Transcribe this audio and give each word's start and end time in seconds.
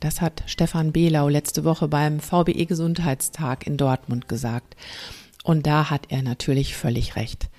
Das 0.00 0.22
hat 0.22 0.42
Stefan 0.46 0.92
Behlau 0.92 1.28
letzte 1.28 1.64
Woche 1.64 1.86
beim 1.86 2.20
VBE 2.20 2.64
Gesundheitstag 2.64 3.66
in 3.66 3.76
Dortmund 3.76 4.28
gesagt. 4.28 4.74
Und 5.44 5.66
da 5.66 5.90
hat 5.90 6.06
er 6.08 6.22
natürlich 6.22 6.74
völlig 6.74 7.16
recht. 7.16 7.50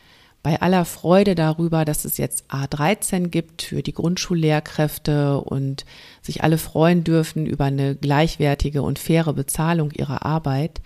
Bei 0.44 0.60
aller 0.60 0.86
Freude 0.86 1.36
darüber, 1.36 1.86
dass 1.86 2.04
es 2.04 2.18
jetzt 2.18 2.52
A13 2.52 3.28
gibt 3.28 3.62
für 3.62 3.84
die 3.84 3.94
Grundschullehrkräfte 3.94 5.40
und 5.40 5.86
sich 6.24 6.44
alle 6.44 6.58
freuen 6.58 7.04
dürfen 7.04 7.46
über 7.46 7.66
eine 7.66 7.96
gleichwertige 7.96 8.82
und 8.82 8.98
faire 8.98 9.34
Bezahlung 9.34 9.92
ihrer 9.92 10.26
Arbeit, 10.26 10.82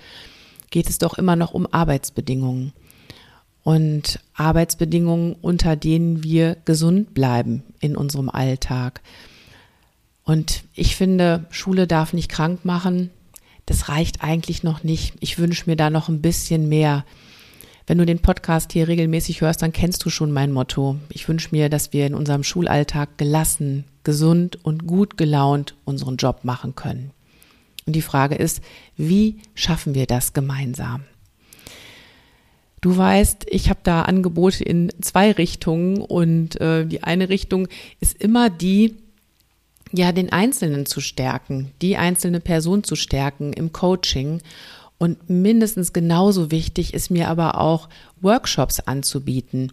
geht 0.72 0.89
es 0.89 0.98
doch 0.98 1.17
immer 1.17 1.38
noch 1.38 1.53
um 1.53 1.67
Arbeitsbedingungen. 1.72 2.73
Und 3.64 4.20
Arbeitsbedingungen, 4.33 5.38
unter 5.42 5.78
denen 5.78 6.22
wir 6.22 6.58
gesund 6.66 7.14
bleiben 7.14 7.64
in 7.80 7.95
unserem 7.95 8.30
Alltag. 8.30 9.02
Und 10.26 10.64
ich 10.73 10.95
finde, 10.95 11.45
Schule 11.52 11.88
darf 11.88 12.12
nicht 12.12 12.30
krank 12.30 12.66
machen. 12.66 13.12
Das 13.68 13.90
reicht 13.90 14.23
eigentlich 14.23 14.64
noch 14.64 14.84
nicht. 14.84 15.14
Ich 15.20 15.38
wünsche 15.38 15.70
mir 15.70 15.76
da 15.76 15.90
noch 15.90 16.09
ein 16.09 16.22
bisschen 16.22 16.67
mehr. 16.67 17.06
Wenn 17.88 18.00
du 18.00 18.06
den 18.06 18.20
Podcast 18.20 18.73
hier 18.73 18.88
regelmäßig 18.88 19.42
hörst, 19.42 19.62
dann 19.62 19.72
kennst 19.72 20.04
du 20.04 20.09
schon 20.09 20.32
mein 20.32 20.52
Motto. 20.52 20.98
Ich 21.09 21.28
wünsche 21.30 21.50
mir, 21.52 21.70
dass 21.70 21.94
wir 21.94 22.08
in 22.08 22.16
unserem 22.16 22.44
Schulalltag 22.44 23.20
gelassen, 23.20 23.86
gesund 24.04 24.58
und 24.66 24.88
gut 24.88 25.17
gelaunt 25.17 25.76
unseren 25.86 26.17
Job 26.17 26.39
machen 26.44 26.73
können. 26.73 27.12
Und 27.86 27.95
die 27.95 28.02
Frage 28.02 28.34
ist, 28.34 28.62
wie 28.98 29.38
schaffen 29.54 29.94
wir 29.94 30.08
das 30.08 30.34
gemeinsam? 30.34 31.04
Du 32.82 32.98
weißt, 32.98 33.45
ich 33.50 33.70
habe 33.70 33.80
da 33.84 34.04
Angebote 34.04 34.64
in 34.64 34.92
zwei 35.02 35.32
Richtungen 35.32 36.02
und 36.02 36.60
äh, 36.60 36.86
die 36.86 37.04
eine 37.04 37.30
Richtung 37.30 37.67
ist 38.00 38.20
immer 38.20 38.50
die, 38.50 38.95
ja, 39.91 40.11
den 40.11 40.31
Einzelnen 40.31 40.86
zu 40.86 41.02
stärken, 41.02 41.72
die 41.81 41.97
einzelne 41.97 42.39
Person 42.39 42.83
zu 42.83 42.95
stärken 42.95 43.53
im 43.53 43.72
Coaching. 43.72 44.42
Und 44.97 45.30
mindestens 45.30 45.92
genauso 45.92 46.52
wichtig 46.52 46.94
ist 46.94 47.11
mir 47.11 47.27
aber 47.27 47.59
auch, 47.59 47.89
Workshops 48.22 48.80
anzubieten, 48.80 49.72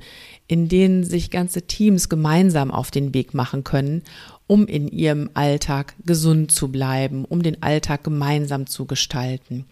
in 0.49 0.69
denen 0.69 1.05
sich 1.05 1.31
ganze 1.31 1.63
Teams 1.63 2.09
gemeinsam 2.09 2.71
auf 2.71 2.91
den 2.91 3.15
Weg 3.15 3.33
machen 3.33 3.65
können, 3.65 4.03
um 4.47 4.67
in 4.67 4.89
ihrem 4.89 5.31
Alltag 5.35 5.95
gesund 6.05 6.53
zu 6.53 6.69
bleiben, 6.69 7.25
um 7.25 7.43
den 7.43 7.63
Alltag 7.63 8.05
gemeinsam 8.05 8.67
zu 8.67 8.85
gestalten. 8.85 9.65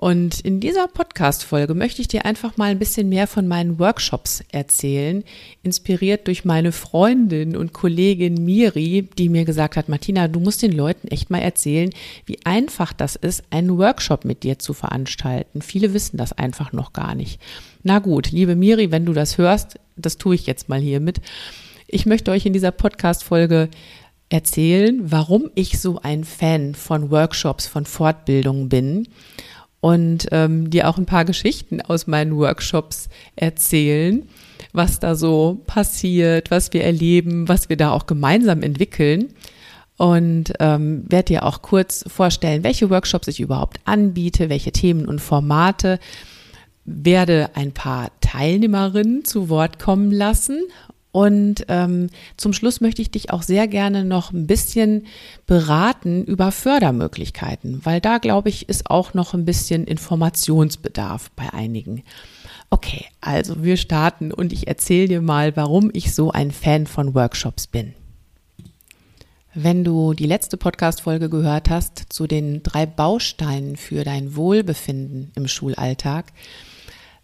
Und 0.00 0.40
in 0.40 0.60
dieser 0.60 0.88
Podcast-Folge 0.88 1.74
möchte 1.74 2.00
ich 2.00 2.08
dir 2.08 2.24
einfach 2.24 2.56
mal 2.56 2.70
ein 2.70 2.78
bisschen 2.78 3.10
mehr 3.10 3.26
von 3.26 3.46
meinen 3.46 3.78
Workshops 3.78 4.42
erzählen, 4.50 5.22
inspiriert 5.62 6.26
durch 6.26 6.46
meine 6.46 6.72
Freundin 6.72 7.54
und 7.54 7.74
Kollegin 7.74 8.42
Miri, 8.42 9.10
die 9.18 9.28
mir 9.28 9.44
gesagt 9.44 9.76
hat, 9.76 9.90
Martina, 9.90 10.26
du 10.26 10.40
musst 10.40 10.62
den 10.62 10.72
Leuten 10.72 11.08
echt 11.08 11.28
mal 11.28 11.42
erzählen, 11.42 11.90
wie 12.24 12.38
einfach 12.44 12.94
das 12.94 13.14
ist, 13.14 13.44
einen 13.50 13.76
Workshop 13.76 14.24
mit 14.24 14.42
dir 14.42 14.58
zu 14.58 14.72
veranstalten. 14.72 15.60
Viele 15.60 15.92
wissen 15.92 16.16
das 16.16 16.32
einfach 16.32 16.72
noch 16.72 16.94
gar 16.94 17.14
nicht. 17.14 17.38
Na 17.82 17.98
gut, 17.98 18.30
liebe 18.30 18.56
Miri, 18.56 18.90
wenn 18.90 19.04
du 19.04 19.12
das 19.12 19.36
hörst, 19.36 19.78
das 19.96 20.16
tue 20.16 20.34
ich 20.34 20.46
jetzt 20.46 20.70
mal 20.70 20.80
hiermit. 20.80 21.20
Ich 21.86 22.06
möchte 22.06 22.30
euch 22.30 22.46
in 22.46 22.54
dieser 22.54 22.70
Podcast-Folge 22.70 23.68
erzählen, 24.30 24.98
warum 25.02 25.50
ich 25.54 25.78
so 25.78 26.00
ein 26.02 26.24
Fan 26.24 26.74
von 26.74 27.10
Workshops, 27.10 27.66
von 27.66 27.84
Fortbildungen 27.84 28.70
bin 28.70 29.06
und 29.80 30.28
ähm, 30.30 30.70
dir 30.70 30.88
auch 30.88 30.98
ein 30.98 31.06
paar 31.06 31.24
Geschichten 31.24 31.80
aus 31.80 32.06
meinen 32.06 32.36
Workshops 32.36 33.08
erzählen, 33.36 34.28
was 34.72 35.00
da 35.00 35.14
so 35.14 35.62
passiert, 35.66 36.50
was 36.50 36.72
wir 36.72 36.84
erleben, 36.84 37.48
was 37.48 37.68
wir 37.68 37.76
da 37.76 37.90
auch 37.92 38.06
gemeinsam 38.06 38.62
entwickeln. 38.62 39.32
Und 39.96 40.54
ähm, 40.60 41.04
werde 41.08 41.26
dir 41.26 41.44
auch 41.44 41.60
kurz 41.60 42.04
vorstellen, 42.06 42.64
welche 42.64 42.88
Workshops 42.88 43.28
ich 43.28 43.40
überhaupt 43.40 43.80
anbiete, 43.84 44.48
welche 44.48 44.72
Themen 44.72 45.06
und 45.06 45.20
Formate, 45.20 45.98
werde 46.86 47.50
ein 47.54 47.72
paar 47.72 48.10
Teilnehmerinnen 48.22 49.24
zu 49.26 49.50
Wort 49.50 49.78
kommen 49.78 50.10
lassen 50.10 50.62
und 51.12 51.64
ähm, 51.68 52.08
zum 52.36 52.52
Schluss 52.52 52.80
möchte 52.80 53.02
ich 53.02 53.10
dich 53.10 53.30
auch 53.30 53.42
sehr 53.42 53.66
gerne 53.66 54.04
noch 54.04 54.32
ein 54.32 54.46
bisschen 54.46 55.06
beraten 55.46 56.24
über 56.24 56.52
Fördermöglichkeiten, 56.52 57.84
weil 57.84 58.00
da, 58.00 58.18
glaube 58.18 58.48
ich, 58.48 58.68
ist 58.68 58.88
auch 58.88 59.12
noch 59.12 59.34
ein 59.34 59.44
bisschen 59.44 59.84
Informationsbedarf 59.84 61.30
bei 61.32 61.52
einigen. 61.52 62.04
Okay, 62.70 63.06
also 63.20 63.64
wir 63.64 63.76
starten 63.76 64.32
und 64.32 64.52
ich 64.52 64.68
erzähle 64.68 65.08
dir 65.08 65.20
mal, 65.20 65.56
warum 65.56 65.90
ich 65.92 66.14
so 66.14 66.30
ein 66.30 66.52
Fan 66.52 66.86
von 66.86 67.14
Workshops 67.14 67.66
bin. 67.66 67.94
Wenn 69.52 69.82
du 69.82 70.14
die 70.14 70.26
letzte 70.26 70.56
Podcast-Folge 70.56 71.28
gehört 71.28 71.70
hast 71.70 72.04
zu 72.12 72.28
den 72.28 72.62
drei 72.62 72.86
Bausteinen 72.86 73.76
für 73.76 74.04
dein 74.04 74.36
Wohlbefinden 74.36 75.32
im 75.34 75.48
Schulalltag, 75.48 76.26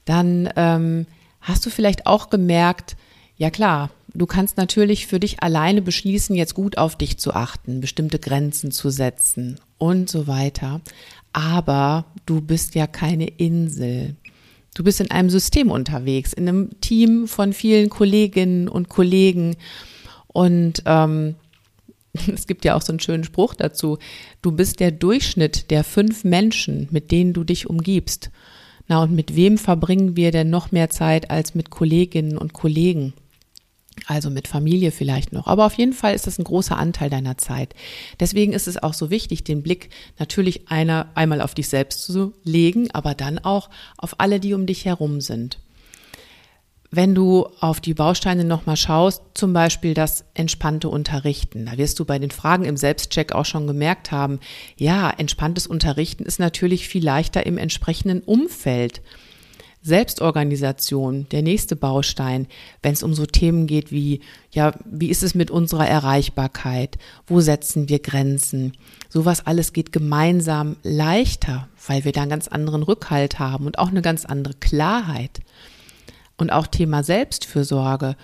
dann 0.04 0.50
ähm, 0.56 1.06
hast 1.40 1.64
du 1.64 1.70
vielleicht 1.70 2.06
auch 2.06 2.28
gemerkt, 2.28 2.96
ja 3.36 3.50
klar, 3.50 3.90
du 4.14 4.26
kannst 4.26 4.56
natürlich 4.56 5.06
für 5.06 5.20
dich 5.20 5.42
alleine 5.42 5.82
beschließen, 5.82 6.34
jetzt 6.34 6.54
gut 6.54 6.78
auf 6.78 6.96
dich 6.96 7.18
zu 7.18 7.34
achten, 7.34 7.80
bestimmte 7.80 8.18
Grenzen 8.18 8.70
zu 8.70 8.90
setzen 8.90 9.60
und 9.78 10.08
so 10.08 10.26
weiter. 10.26 10.80
Aber 11.32 12.06
du 12.24 12.40
bist 12.40 12.74
ja 12.74 12.86
keine 12.86 13.26
Insel. 13.26 14.16
Du 14.74 14.84
bist 14.84 15.00
in 15.00 15.10
einem 15.10 15.30
System 15.30 15.70
unterwegs, 15.70 16.32
in 16.32 16.48
einem 16.48 16.80
Team 16.80 17.28
von 17.28 17.52
vielen 17.52 17.88
Kolleginnen 17.90 18.68
und 18.68 18.88
Kollegen. 18.88 19.56
Und 20.28 20.82
ähm, 20.86 21.34
es 22.32 22.46
gibt 22.46 22.64
ja 22.64 22.74
auch 22.74 22.82
so 22.82 22.92
einen 22.92 23.00
schönen 23.00 23.24
Spruch 23.24 23.54
dazu. 23.54 23.98
Du 24.42 24.52
bist 24.52 24.80
der 24.80 24.90
Durchschnitt 24.90 25.70
der 25.70 25.84
fünf 25.84 26.24
Menschen, 26.24 26.88
mit 26.90 27.10
denen 27.10 27.32
du 27.32 27.44
dich 27.44 27.68
umgibst. 27.68 28.30
Na, 28.88 29.02
und 29.02 29.12
mit 29.12 29.34
wem 29.34 29.58
verbringen 29.58 30.16
wir 30.16 30.30
denn 30.30 30.50
noch 30.50 30.70
mehr 30.72 30.90
Zeit 30.90 31.30
als 31.30 31.54
mit 31.54 31.70
Kolleginnen 31.70 32.38
und 32.38 32.52
Kollegen? 32.52 33.14
Also 34.06 34.30
mit 34.30 34.46
Familie 34.46 34.92
vielleicht 34.92 35.32
noch. 35.32 35.46
Aber 35.46 35.66
auf 35.66 35.74
jeden 35.74 35.92
Fall 35.92 36.14
ist 36.14 36.26
das 36.26 36.38
ein 36.38 36.44
großer 36.44 36.76
Anteil 36.76 37.10
deiner 37.10 37.38
Zeit. 37.38 37.74
Deswegen 38.20 38.52
ist 38.52 38.68
es 38.68 38.80
auch 38.82 38.94
so 38.94 39.10
wichtig, 39.10 39.42
den 39.42 39.62
Blick 39.62 39.90
natürlich 40.18 40.68
einer, 40.68 41.08
einmal 41.14 41.40
auf 41.40 41.54
dich 41.54 41.68
selbst 41.68 42.02
zu 42.02 42.34
legen, 42.44 42.90
aber 42.92 43.14
dann 43.14 43.38
auch 43.38 43.70
auf 43.96 44.20
alle, 44.20 44.38
die 44.38 44.54
um 44.54 44.66
dich 44.66 44.84
herum 44.84 45.20
sind. 45.20 45.58
Wenn 46.90 47.14
du 47.14 47.48
auf 47.60 47.80
die 47.80 47.94
Bausteine 47.94 48.44
nochmal 48.44 48.76
schaust, 48.76 49.22
zum 49.34 49.52
Beispiel 49.52 49.92
das 49.92 50.24
entspannte 50.34 50.88
Unterrichten, 50.88 51.66
da 51.66 51.76
wirst 51.76 51.98
du 51.98 52.04
bei 52.04 52.18
den 52.18 52.30
Fragen 52.30 52.64
im 52.64 52.76
Selbstcheck 52.76 53.32
auch 53.32 53.44
schon 53.44 53.66
gemerkt 53.66 54.12
haben, 54.12 54.38
ja, 54.76 55.10
entspanntes 55.10 55.66
Unterrichten 55.66 56.24
ist 56.24 56.38
natürlich 56.38 56.88
viel 56.88 57.04
leichter 57.04 57.44
im 57.44 57.58
entsprechenden 57.58 58.20
Umfeld. 58.20 59.02
Selbstorganisation, 59.86 61.28
der 61.30 61.42
nächste 61.42 61.76
Baustein, 61.76 62.48
wenn 62.82 62.92
es 62.92 63.04
um 63.04 63.14
so 63.14 63.24
Themen 63.24 63.68
geht 63.68 63.92
wie, 63.92 64.20
ja, 64.50 64.72
wie 64.84 65.08
ist 65.10 65.22
es 65.22 65.36
mit 65.36 65.48
unserer 65.48 65.86
Erreichbarkeit? 65.86 66.98
Wo 67.28 67.40
setzen 67.40 67.88
wir 67.88 68.00
Grenzen? 68.00 68.72
Sowas 69.08 69.46
alles 69.46 69.72
geht 69.72 69.92
gemeinsam 69.92 70.74
leichter, 70.82 71.68
weil 71.86 72.04
wir 72.04 72.10
da 72.10 72.22
einen 72.22 72.30
ganz 72.30 72.48
anderen 72.48 72.82
Rückhalt 72.82 73.38
haben 73.38 73.66
und 73.66 73.78
auch 73.78 73.90
eine 73.90 74.02
ganz 74.02 74.24
andere 74.24 74.54
Klarheit. 74.54 75.40
Und 76.36 76.50
auch 76.50 76.66
Thema 76.66 77.04
Selbstfürsorge 77.04 78.16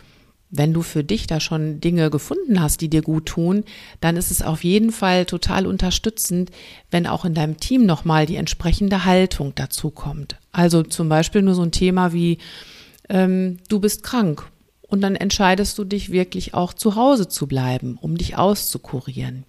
wenn 0.52 0.74
du 0.74 0.82
für 0.82 1.02
dich 1.02 1.26
da 1.26 1.40
schon 1.40 1.80
Dinge 1.80 2.10
gefunden 2.10 2.60
hast, 2.60 2.82
die 2.82 2.90
dir 2.90 3.00
gut 3.00 3.26
tun, 3.26 3.64
dann 4.00 4.16
ist 4.18 4.30
es 4.30 4.42
auf 4.42 4.62
jeden 4.62 4.92
Fall 4.92 5.24
total 5.24 5.66
unterstützend, 5.66 6.50
wenn 6.90 7.06
auch 7.06 7.24
in 7.24 7.32
deinem 7.32 7.56
Team 7.56 7.86
nochmal 7.86 8.26
die 8.26 8.36
entsprechende 8.36 9.06
Haltung 9.06 9.54
dazu 9.54 9.90
kommt. 9.90 10.36
Also 10.52 10.82
zum 10.82 11.08
Beispiel 11.08 11.40
nur 11.40 11.54
so 11.54 11.62
ein 11.62 11.72
Thema 11.72 12.12
wie, 12.12 12.36
ähm, 13.08 13.58
du 13.68 13.80
bist 13.80 14.02
krank 14.02 14.46
und 14.82 15.00
dann 15.00 15.16
entscheidest 15.16 15.78
du 15.78 15.84
dich 15.84 16.12
wirklich 16.12 16.52
auch 16.52 16.74
zu 16.74 16.96
Hause 16.96 17.28
zu 17.28 17.46
bleiben, 17.46 17.98
um 17.98 18.18
dich 18.18 18.36
auszukurieren. 18.36 19.44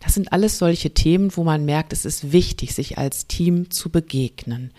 Das 0.00 0.14
sind 0.14 0.32
alles 0.32 0.56
solche 0.56 0.94
Themen, 0.94 1.36
wo 1.36 1.44
man 1.44 1.66
merkt, 1.66 1.92
es 1.92 2.06
ist 2.06 2.32
wichtig, 2.32 2.74
sich 2.74 2.96
als 2.96 3.26
Team 3.26 3.70
zu 3.70 3.90
begegnen. 3.90 4.70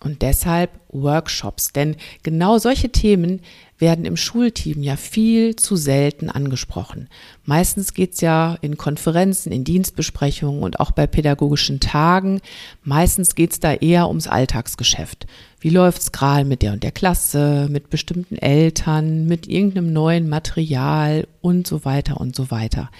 Und 0.00 0.22
deshalb 0.22 0.70
Workshops, 0.88 1.72
denn 1.72 1.96
genau 2.22 2.58
solche 2.58 2.90
Themen 2.90 3.40
werden 3.78 4.04
im 4.04 4.16
Schulteam 4.16 4.82
ja 4.82 4.96
viel 4.96 5.56
zu 5.56 5.76
selten 5.76 6.30
angesprochen. 6.30 7.08
Meistens 7.44 7.94
geht's 7.94 8.20
ja 8.20 8.56
in 8.62 8.76
Konferenzen, 8.76 9.52
in 9.52 9.64
Dienstbesprechungen 9.64 10.62
und 10.62 10.80
auch 10.80 10.92
bei 10.92 11.06
pädagogischen 11.06 11.80
Tagen. 11.80 12.40
Meistens 12.82 13.34
geht's 13.34 13.60
da 13.60 13.74
eher 13.74 14.08
ums 14.08 14.28
Alltagsgeschäft. 14.28 15.26
Wie 15.60 15.70
läuft's 15.70 16.12
gerade 16.12 16.44
mit 16.44 16.62
der 16.62 16.72
und 16.72 16.82
der 16.82 16.92
Klasse, 16.92 17.68
mit 17.70 17.90
bestimmten 17.90 18.36
Eltern, 18.36 19.26
mit 19.26 19.46
irgendeinem 19.46 19.92
neuen 19.92 20.28
Material 20.28 21.26
und 21.40 21.66
so 21.66 21.84
weiter 21.84 22.20
und 22.20 22.34
so 22.34 22.50
weiter. 22.50 22.90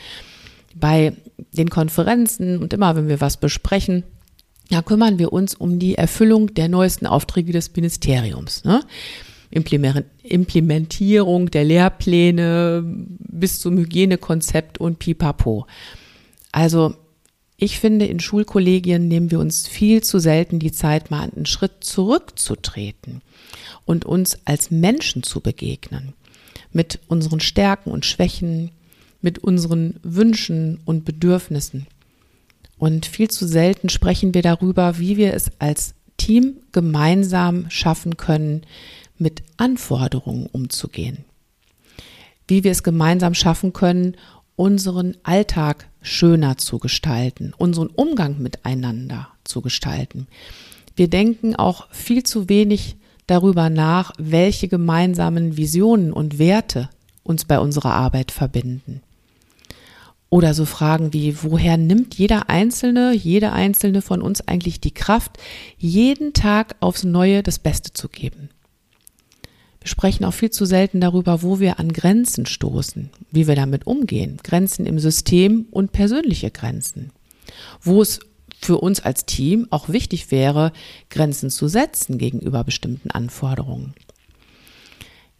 Bei 0.75 1.15
den 1.53 1.71
Konferenzen 1.71 2.59
und 2.63 2.73
immer, 2.73 2.97
wenn 2.97 3.09
wir 3.09 3.21
was 3.21 3.39
besprechen, 3.39 4.05
da 4.71 4.83
kümmern 4.83 5.19
wir 5.19 5.33
uns 5.33 5.55
um 5.55 5.79
die 5.79 5.95
Erfüllung 5.95 6.53
der 6.55 6.69
neuesten 6.69 7.07
Aufträge 7.07 7.53
des 7.53 7.75
Ministeriums. 7.75 8.65
Ne? 8.65 8.83
Implementierung 9.51 11.51
der 11.51 11.65
Lehrpläne 11.65 12.83
bis 12.85 13.61
zum 13.61 13.79
Hygienekonzept 13.79 14.79
und 14.79 14.99
pipapo. 14.99 15.67
Also 16.53 16.95
ich 17.59 17.81
finde, 17.81 18.07
in 18.07 18.21
Schulkollegien 18.21 19.09
nehmen 19.09 19.31
wir 19.31 19.41
uns 19.41 19.67
viel 19.67 20.03
zu 20.03 20.19
selten 20.19 20.59
die 20.59 20.73
Zeit, 20.73 21.11
mal 21.11 21.31
einen 21.35 21.47
Schritt 21.47 21.85
zurückzutreten 21.85 23.23
und 23.87 24.05
uns 24.05 24.39
als 24.45 24.71
Menschen 24.71 25.23
zu 25.23 25.41
begegnen. 25.41 26.13
Mit 26.73 27.01
unseren 27.09 27.41
Stärken 27.41 27.91
und 27.91 28.05
Schwächen, 28.05 28.73
mit 29.23 29.39
unseren 29.39 29.99
Wünschen 30.03 30.81
und 30.85 31.07
Bedürfnissen. 31.07 31.87
Und 32.77 33.07
viel 33.07 33.31
zu 33.31 33.47
selten 33.47 33.89
sprechen 33.89 34.35
wir 34.35 34.43
darüber, 34.43 34.99
wie 34.99 35.17
wir 35.17 35.33
es 35.33 35.51
als 35.59 35.95
Team 36.19 36.57
gemeinsam 36.73 37.71
schaffen 37.71 38.19
können, 38.19 38.67
mit 39.19 39.43
Anforderungen 39.57 40.47
umzugehen. 40.47 41.25
Wie 42.49 42.65
wir 42.65 42.71
es 42.71 42.83
gemeinsam 42.83 43.35
schaffen 43.35 43.73
können, 43.73 44.17
unseren 44.57 45.17
Alltag 45.23 45.89
schöner 46.01 46.57
zu 46.57 46.79
gestalten, 46.79 47.53
unseren 47.57 47.89
Umgang 47.89 48.41
miteinander 48.41 49.29
zu 49.45 49.61
gestalten. 49.61 50.27
Wir 50.95 51.09
denken 51.09 51.57
auch 51.57 51.89
viel 51.91 52.23
zu 52.23 52.49
wenig 52.49 52.97
darüber 53.27 53.69
nach, 53.69 54.13
welche 54.19 54.69
gemeinsamen 54.69 55.57
Visionen 55.57 56.13
und 56.13 56.39
Werte 56.39 56.89
uns 57.23 57.45
bei 57.45 57.59
unserer 57.59 57.93
Arbeit 57.93 58.31
verbinden. 58.31 59.03
Oder 60.29 60.55
so 60.55 60.65
Fragen 60.65 61.13
wie, 61.13 61.43
woher 61.43 61.77
nimmt 61.77 62.15
jeder 62.17 62.49
Einzelne, 62.49 63.13
jede 63.13 63.53
Einzelne 63.53 64.03
von 64.03 64.23
uns 64.23 64.47
eigentlich 64.47 64.81
die 64.81 64.95
Kraft, 64.95 65.39
jeden 65.79 66.33
Tag 66.33 66.77
aufs 66.81 67.05
Neue 67.05 67.43
das 67.43 67.59
Beste 67.59 67.93
zu 67.93 68.09
geben? 68.09 68.49
Sprechen 69.87 70.25
auch 70.25 70.35
viel 70.35 70.51
zu 70.51 70.65
selten 70.65 71.01
darüber, 71.01 71.43
wo 71.43 71.61
wir 71.61 71.79
an 71.79 71.93
Grenzen 71.93 72.47
stoßen, 72.47 73.11
wie 73.31 73.47
wir 73.47 73.55
damit 73.55 73.87
umgehen. 73.87 74.39
Grenzen 74.43 74.87
im 74.87 74.99
System 74.99 75.67
und 75.71 75.93
persönliche 75.93 76.51
Grenzen. 76.51 77.13
Wo 77.81 78.03
es 78.03 78.21
für 78.61 78.79
uns 78.79 79.01
als 79.01 79.27
Team 79.27 79.67
auch 79.71 79.89
wichtig 79.89 80.31
wäre, 80.31 80.73
Grenzen 81.11 81.51
zu 81.51 81.69
setzen 81.69 82.19
gegenüber 82.19 82.65
bestimmten 82.65 83.11
Anforderungen. 83.11 83.95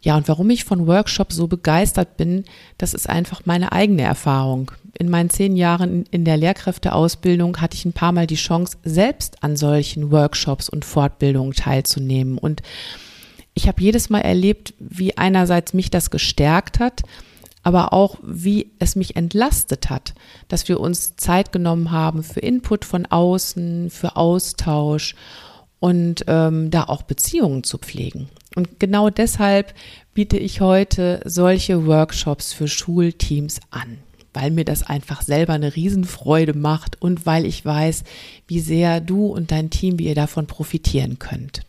Ja, 0.01 0.15
und 0.15 0.27
warum 0.27 0.49
ich 0.51 0.63
von 0.63 0.87
Workshops 0.87 1.35
so 1.35 1.47
begeistert 1.47 2.17
bin, 2.17 2.45
das 2.77 2.93
ist 2.93 3.09
einfach 3.09 3.41
meine 3.45 3.71
eigene 3.71 4.03
Erfahrung. 4.03 4.71
In 4.97 5.09
meinen 5.09 5.29
zehn 5.29 5.55
Jahren 5.55 6.05
in 6.11 6.23
der 6.23 6.37
Lehrkräfteausbildung 6.37 7.59
hatte 7.59 7.75
ich 7.75 7.85
ein 7.85 7.93
paar 7.93 8.11
Mal 8.11 8.27
die 8.27 8.35
Chance, 8.35 8.77
selbst 8.83 9.43
an 9.43 9.57
solchen 9.57 10.11
Workshops 10.11 10.69
und 10.69 10.85
Fortbildungen 10.85 11.53
teilzunehmen. 11.53 12.37
Und 12.37 12.61
ich 13.57 13.67
habe 13.67 13.81
jedes 13.81 14.11
Mal 14.11 14.21
erlebt, 14.21 14.75
wie 14.77 15.17
einerseits 15.17 15.73
mich 15.73 15.89
das 15.89 16.11
gestärkt 16.11 16.79
hat, 16.79 17.01
aber 17.63 17.91
auch 17.91 18.17
wie 18.21 18.71
es 18.77 18.95
mich 18.95 19.15
entlastet 19.15 19.89
hat, 19.89 20.13
dass 20.47 20.69
wir 20.69 20.79
uns 20.79 21.15
Zeit 21.15 21.51
genommen 21.51 21.89
haben 21.89 22.21
für 22.21 22.39
Input 22.39 22.85
von 22.85 23.07
außen, 23.07 23.89
für 23.89 24.15
Austausch 24.15 25.15
und 25.79 26.23
ähm, 26.27 26.69
da 26.69 26.83
auch 26.83 27.01
Beziehungen 27.01 27.63
zu 27.63 27.79
pflegen. 27.79 28.29
Und 28.55 28.79
genau 28.79 29.09
deshalb 29.09 29.73
biete 30.13 30.37
ich 30.37 30.61
heute 30.61 31.19
solche 31.25 31.87
Workshops 31.87 32.53
für 32.53 32.67
Schulteams 32.67 33.59
an, 33.71 33.97
weil 34.35 34.51
mir 34.51 34.65
das 34.65 34.83
einfach 34.83 35.23
selber 35.23 35.53
eine 35.53 35.75
Riesenfreude 35.75 36.53
macht 36.53 37.01
und 37.01 37.25
weil 37.25 37.43
ich 37.47 37.65
weiß, 37.65 38.03
wie 38.47 38.59
sehr 38.59 39.01
du 39.01 39.25
und 39.25 39.49
dein 39.49 39.71
Team, 39.71 39.97
wie 39.97 40.05
ihr 40.05 40.15
davon 40.15 40.45
profitieren 40.45 41.17
könnt. 41.17 41.66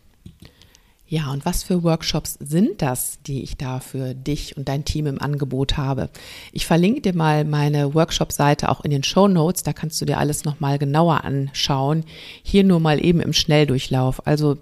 Ja, 1.11 1.33
und 1.33 1.47
was 1.47 1.63
für 1.63 1.83
Workshops 1.85 2.37
sind 2.39 2.83
das, 2.83 3.19
die 3.27 3.43
ich 3.43 3.57
da 3.57 3.81
für 3.81 4.15
dich 4.15 4.59
und 4.59 4.69
dein 4.69 4.85
Team 4.85 5.07
im 5.07 5.23
Angebot 5.23 5.79
habe? 5.79 6.11
Ich 6.53 6.67
verlinke 6.67 7.01
dir 7.01 7.15
mal 7.15 7.47
meine 7.47 7.95
Workshop-Seite 7.95 8.69
auch 8.69 8.85
in 8.85 8.91
den 8.91 9.03
Show 9.03 9.27
Notes. 9.27 9.63
Da 9.63 9.73
kannst 9.73 9.99
du 10.03 10.05
dir 10.05 10.19
alles 10.19 10.45
nochmal 10.45 10.79
genauer 10.79 11.25
anschauen. 11.25 12.05
Hier 12.43 12.63
nur 12.63 12.79
mal 12.79 13.03
eben 13.03 13.21
im 13.21 13.33
Schnelldurchlauf. 13.33 14.27
Also 14.27 14.59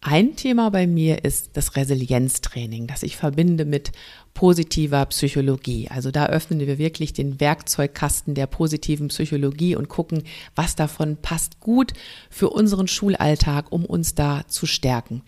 ein 0.00 0.36
Thema 0.36 0.70
bei 0.70 0.86
mir 0.86 1.24
ist 1.24 1.56
das 1.56 1.74
Resilienztraining, 1.74 2.86
das 2.86 3.02
ich 3.02 3.16
verbinde 3.16 3.64
mit 3.64 3.90
positiver 4.34 5.04
Psychologie. 5.06 5.88
Also 5.90 6.12
da 6.12 6.26
öffnen 6.26 6.60
wir 6.60 6.78
wirklich 6.78 7.12
den 7.12 7.40
Werkzeugkasten 7.40 8.36
der 8.36 8.46
positiven 8.46 9.08
Psychologie 9.08 9.74
und 9.74 9.88
gucken, 9.88 10.22
was 10.54 10.76
davon 10.76 11.16
passt 11.16 11.58
gut 11.58 11.92
für 12.30 12.50
unseren 12.50 12.86
Schulalltag, 12.86 13.72
um 13.72 13.84
uns 13.84 14.14
da 14.14 14.46
zu 14.46 14.66
stärken 14.66 15.22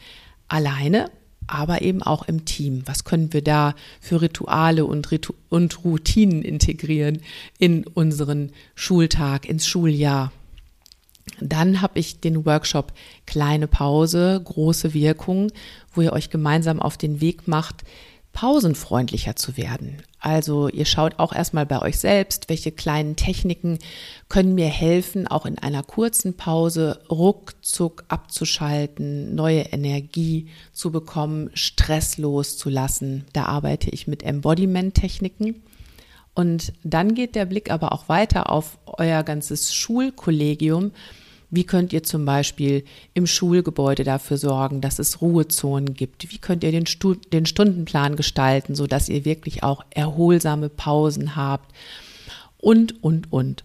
alleine, 0.48 1.10
aber 1.46 1.82
eben 1.82 2.02
auch 2.02 2.28
im 2.28 2.44
Team. 2.44 2.82
Was 2.86 3.04
können 3.04 3.32
wir 3.32 3.42
da 3.42 3.74
für 4.00 4.20
Rituale 4.20 4.84
und, 4.84 5.10
Ritu 5.10 5.32
und 5.48 5.84
Routinen 5.84 6.42
integrieren 6.42 7.22
in 7.58 7.84
unseren 7.86 8.52
Schultag, 8.74 9.48
ins 9.48 9.66
Schuljahr? 9.66 10.32
Dann 11.40 11.80
habe 11.82 11.98
ich 11.98 12.20
den 12.20 12.44
Workshop 12.46 12.92
Kleine 13.26 13.66
Pause, 13.66 14.40
große 14.42 14.94
Wirkung, 14.94 15.52
wo 15.92 16.02
ihr 16.02 16.12
euch 16.12 16.30
gemeinsam 16.30 16.80
auf 16.80 16.96
den 16.96 17.20
Weg 17.20 17.48
macht, 17.48 17.84
pausenfreundlicher 18.32 19.36
zu 19.36 19.56
werden. 19.56 20.02
Also 20.20 20.68
ihr 20.68 20.84
schaut 20.84 21.18
auch 21.18 21.32
erstmal 21.32 21.64
bei 21.64 21.80
euch 21.80 21.98
selbst, 21.98 22.48
welche 22.48 22.72
kleinen 22.72 23.14
Techniken 23.14 23.78
können 24.28 24.54
mir 24.54 24.66
helfen, 24.66 25.28
auch 25.28 25.46
in 25.46 25.58
einer 25.58 25.84
kurzen 25.84 26.36
Pause 26.36 27.00
ruckzuck 27.08 28.04
abzuschalten, 28.08 29.34
neue 29.34 29.60
Energie 29.60 30.48
zu 30.72 30.90
bekommen, 30.90 31.50
Stress 31.54 32.18
loszulassen. 32.18 33.26
Da 33.32 33.44
arbeite 33.44 33.90
ich 33.90 34.08
mit 34.08 34.24
Embodiment-Techniken. 34.24 35.62
Und 36.34 36.72
dann 36.82 37.14
geht 37.14 37.34
der 37.34 37.46
Blick 37.46 37.70
aber 37.70 37.92
auch 37.92 38.08
weiter 38.08 38.50
auf 38.50 38.78
euer 38.86 39.22
ganzes 39.22 39.74
Schulkollegium 39.74 40.92
wie 41.50 41.64
könnt 41.64 41.92
ihr 41.92 42.02
zum 42.02 42.24
Beispiel 42.24 42.84
im 43.14 43.26
Schulgebäude 43.26 44.04
dafür 44.04 44.36
sorgen, 44.36 44.80
dass 44.80 44.98
es 44.98 45.20
Ruhezonen 45.22 45.94
gibt? 45.94 46.30
Wie 46.30 46.38
könnt 46.38 46.62
ihr 46.62 46.72
den, 46.72 46.86
Stu 46.86 47.14
den 47.14 47.46
Stundenplan 47.46 48.16
gestalten, 48.16 48.74
sodass 48.74 49.08
ihr 49.08 49.24
wirklich 49.24 49.62
auch 49.62 49.84
erholsame 49.90 50.68
Pausen 50.68 51.36
habt? 51.36 51.74
Und, 52.58 53.02
und, 53.02 53.32
und. 53.32 53.64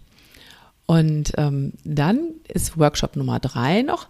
Und 0.86 1.32
ähm, 1.36 1.72
dann 1.84 2.30
ist 2.48 2.78
Workshop 2.78 3.16
Nummer 3.16 3.40
drei 3.40 3.82
noch. 3.82 4.08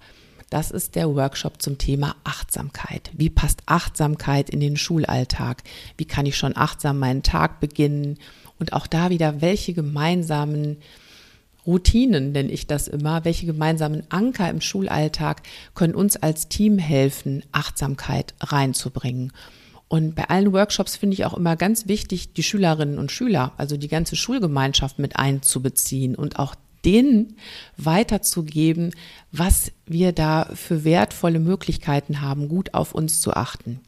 Das 0.51 0.71
ist 0.71 0.95
der 0.95 1.13
Workshop 1.15 1.61
zum 1.61 1.79
Thema 1.79 2.15
Achtsamkeit. 2.23 3.11
Wie 3.13 3.31
passt 3.31 3.63
Achtsamkeit 3.67 4.51
in 4.51 4.61
den 4.61 4.77
Schulalltag? 4.77 5.63
Wie 5.97 6.05
kann 6.05 6.27
ich 6.27 6.37
schon 6.37 6.57
achtsam 6.57 6.99
meinen 7.01 7.25
Tag 7.25 7.59
beginnen? 7.59 8.19
Und 8.61 8.73
auch 8.73 8.87
da 8.87 9.11
wieder, 9.11 9.41
welche 9.41 9.73
gemeinsamen 9.73 10.77
Routinen 11.67 12.33
nenne 12.33 12.51
ich 12.51 12.67
das 12.67 12.89
immer, 12.89 13.25
welche 13.25 13.47
gemeinsamen 13.47 14.05
Anker 14.11 14.51
im 14.51 14.61
Schulalltag 14.61 15.43
können 15.75 15.95
uns 15.95 16.17
als 16.17 16.49
Team 16.49 16.79
helfen, 16.79 17.43
Achtsamkeit 17.53 18.35
reinzubringen. 18.41 19.33
Und 19.89 20.15
bei 20.15 20.29
allen 20.29 20.53
Workshops 20.53 20.97
finde 20.97 21.15
ich 21.15 21.25
auch 21.25 21.35
immer 21.35 21.57
ganz 21.57 21.87
wichtig, 21.87 22.33
die 22.33 22.43
Schülerinnen 22.43 22.99
und 22.99 23.13
Schüler, 23.13 23.53
also 23.57 23.77
die 23.77 23.89
ganze 23.89 24.17
Schulgemeinschaft 24.17 24.99
mit 24.99 25.17
einzubeziehen 25.17 26.15
und 26.15 26.39
auch 26.39 26.55
denen 26.85 27.37
weiterzugeben, 27.77 28.93
was 29.33 29.73
wir 29.87 30.13
da 30.13 30.51
für 30.55 30.85
wertvolle 30.85 31.39
Möglichkeiten 31.39 32.21
haben, 32.21 32.49
gut 32.49 32.75
auf 32.75 32.95
uns 32.95 33.21
zu 33.21 33.35
achten. 33.35 33.81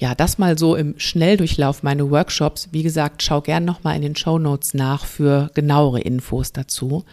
Ja, 0.00 0.14
das 0.14 0.38
mal 0.38 0.58
so 0.58 0.76
im 0.76 0.98
Schnelldurchlauf 0.98 1.82
meine 1.82 2.10
Workshops. 2.10 2.70
Wie 2.72 2.82
gesagt, 2.82 3.22
schau 3.22 3.42
gern 3.42 3.66
nochmal 3.66 3.96
in 3.96 4.02
den 4.02 4.16
Show 4.16 4.38
Notes 4.38 4.72
nach 4.72 5.04
für 5.04 5.50
genauere 5.52 6.00
Infos 6.00 6.52
dazu. 6.54 7.04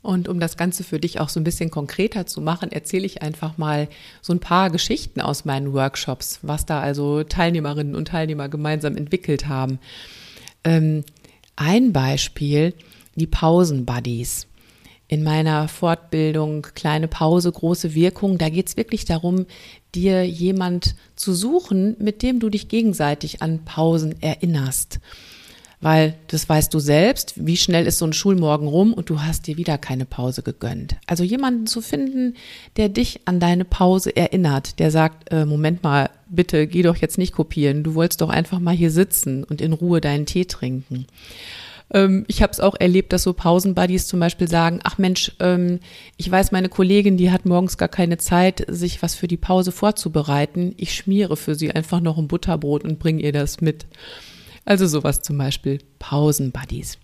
Und 0.00 0.26
um 0.26 0.40
das 0.40 0.56
Ganze 0.56 0.84
für 0.84 0.98
dich 0.98 1.20
auch 1.20 1.28
so 1.28 1.38
ein 1.38 1.44
bisschen 1.44 1.70
konkreter 1.70 2.24
zu 2.24 2.40
machen, 2.40 2.72
erzähle 2.72 3.04
ich 3.04 3.20
einfach 3.20 3.58
mal 3.58 3.88
so 4.22 4.32
ein 4.32 4.40
paar 4.40 4.70
Geschichten 4.70 5.20
aus 5.20 5.44
meinen 5.44 5.74
Workshops, 5.74 6.38
was 6.40 6.64
da 6.64 6.80
also 6.80 7.24
Teilnehmerinnen 7.24 7.94
und 7.94 8.08
Teilnehmer 8.08 8.48
gemeinsam 8.48 8.96
entwickelt 8.96 9.46
haben. 9.46 9.78
Ähm, 10.64 11.04
ein 11.56 11.92
Beispiel, 11.92 12.72
die 13.16 13.26
Pausen-Buddies. 13.26 14.46
In 15.12 15.24
meiner 15.24 15.68
Fortbildung 15.68 16.62
Kleine 16.74 17.06
Pause, 17.06 17.52
große 17.52 17.92
Wirkung, 17.94 18.38
da 18.38 18.48
geht 18.48 18.68
es 18.68 18.78
wirklich 18.78 19.04
darum, 19.04 19.44
dir 19.94 20.26
jemand 20.26 20.94
zu 21.16 21.34
suchen, 21.34 21.96
mit 21.98 22.22
dem 22.22 22.40
du 22.40 22.48
dich 22.48 22.68
gegenseitig 22.68 23.42
an 23.42 23.62
Pausen 23.66 24.22
erinnerst 24.22 25.00
weil 25.82 26.14
das 26.28 26.48
weißt 26.48 26.72
du 26.72 26.78
selbst, 26.78 27.34
wie 27.44 27.56
schnell 27.56 27.88
ist 27.88 27.98
so 27.98 28.06
ein 28.06 28.12
Schulmorgen 28.12 28.68
rum 28.68 28.94
und 28.94 29.10
du 29.10 29.20
hast 29.20 29.48
dir 29.48 29.56
wieder 29.56 29.78
keine 29.78 30.04
Pause 30.04 30.42
gegönnt. 30.42 30.94
Also 31.08 31.24
jemanden 31.24 31.66
zu 31.66 31.80
finden, 31.80 32.36
der 32.76 32.88
dich 32.88 33.22
an 33.24 33.40
deine 33.40 33.64
Pause 33.64 34.14
erinnert, 34.14 34.78
der 34.78 34.92
sagt, 34.92 35.32
äh, 35.32 35.44
Moment 35.44 35.82
mal, 35.82 36.08
bitte 36.28 36.68
geh 36.68 36.82
doch 36.82 36.96
jetzt 36.96 37.18
nicht 37.18 37.32
kopieren, 37.32 37.82
du 37.82 37.96
wolltest 37.96 38.20
doch 38.20 38.30
einfach 38.30 38.60
mal 38.60 38.76
hier 38.76 38.92
sitzen 38.92 39.42
und 39.42 39.60
in 39.60 39.72
Ruhe 39.72 40.00
deinen 40.00 40.24
Tee 40.24 40.44
trinken. 40.44 41.06
Ähm, 41.92 42.24
ich 42.26 42.42
habe 42.42 42.52
es 42.52 42.60
auch 42.60 42.74
erlebt, 42.78 43.12
dass 43.12 43.22
so 43.22 43.32
Pausenbuddies 43.32 44.06
zum 44.06 44.18
Beispiel 44.18 44.48
sagen, 44.48 44.80
ach 44.82 44.98
Mensch, 44.98 45.32
ähm, 45.40 45.78
ich 46.16 46.30
weiß, 46.30 46.52
meine 46.52 46.68
Kollegin, 46.68 47.16
die 47.16 47.30
hat 47.30 47.44
morgens 47.44 47.76
gar 47.76 47.88
keine 47.88 48.18
Zeit, 48.18 48.64
sich 48.68 49.02
was 49.02 49.14
für 49.14 49.28
die 49.28 49.36
Pause 49.36 49.72
vorzubereiten. 49.72 50.74
Ich 50.78 50.94
schmiere 50.94 51.36
für 51.36 51.54
sie 51.54 51.70
einfach 51.70 52.00
noch 52.00 52.18
ein 52.18 52.28
Butterbrot 52.28 52.84
und 52.84 52.98
bringe 52.98 53.22
ihr 53.22 53.32
das 53.32 53.60
mit. 53.60 53.86
Also 54.64 54.86
sowas 54.86 55.20
zum 55.22 55.38
Beispiel 55.38 55.78
Pausenbuddies. 55.98 56.98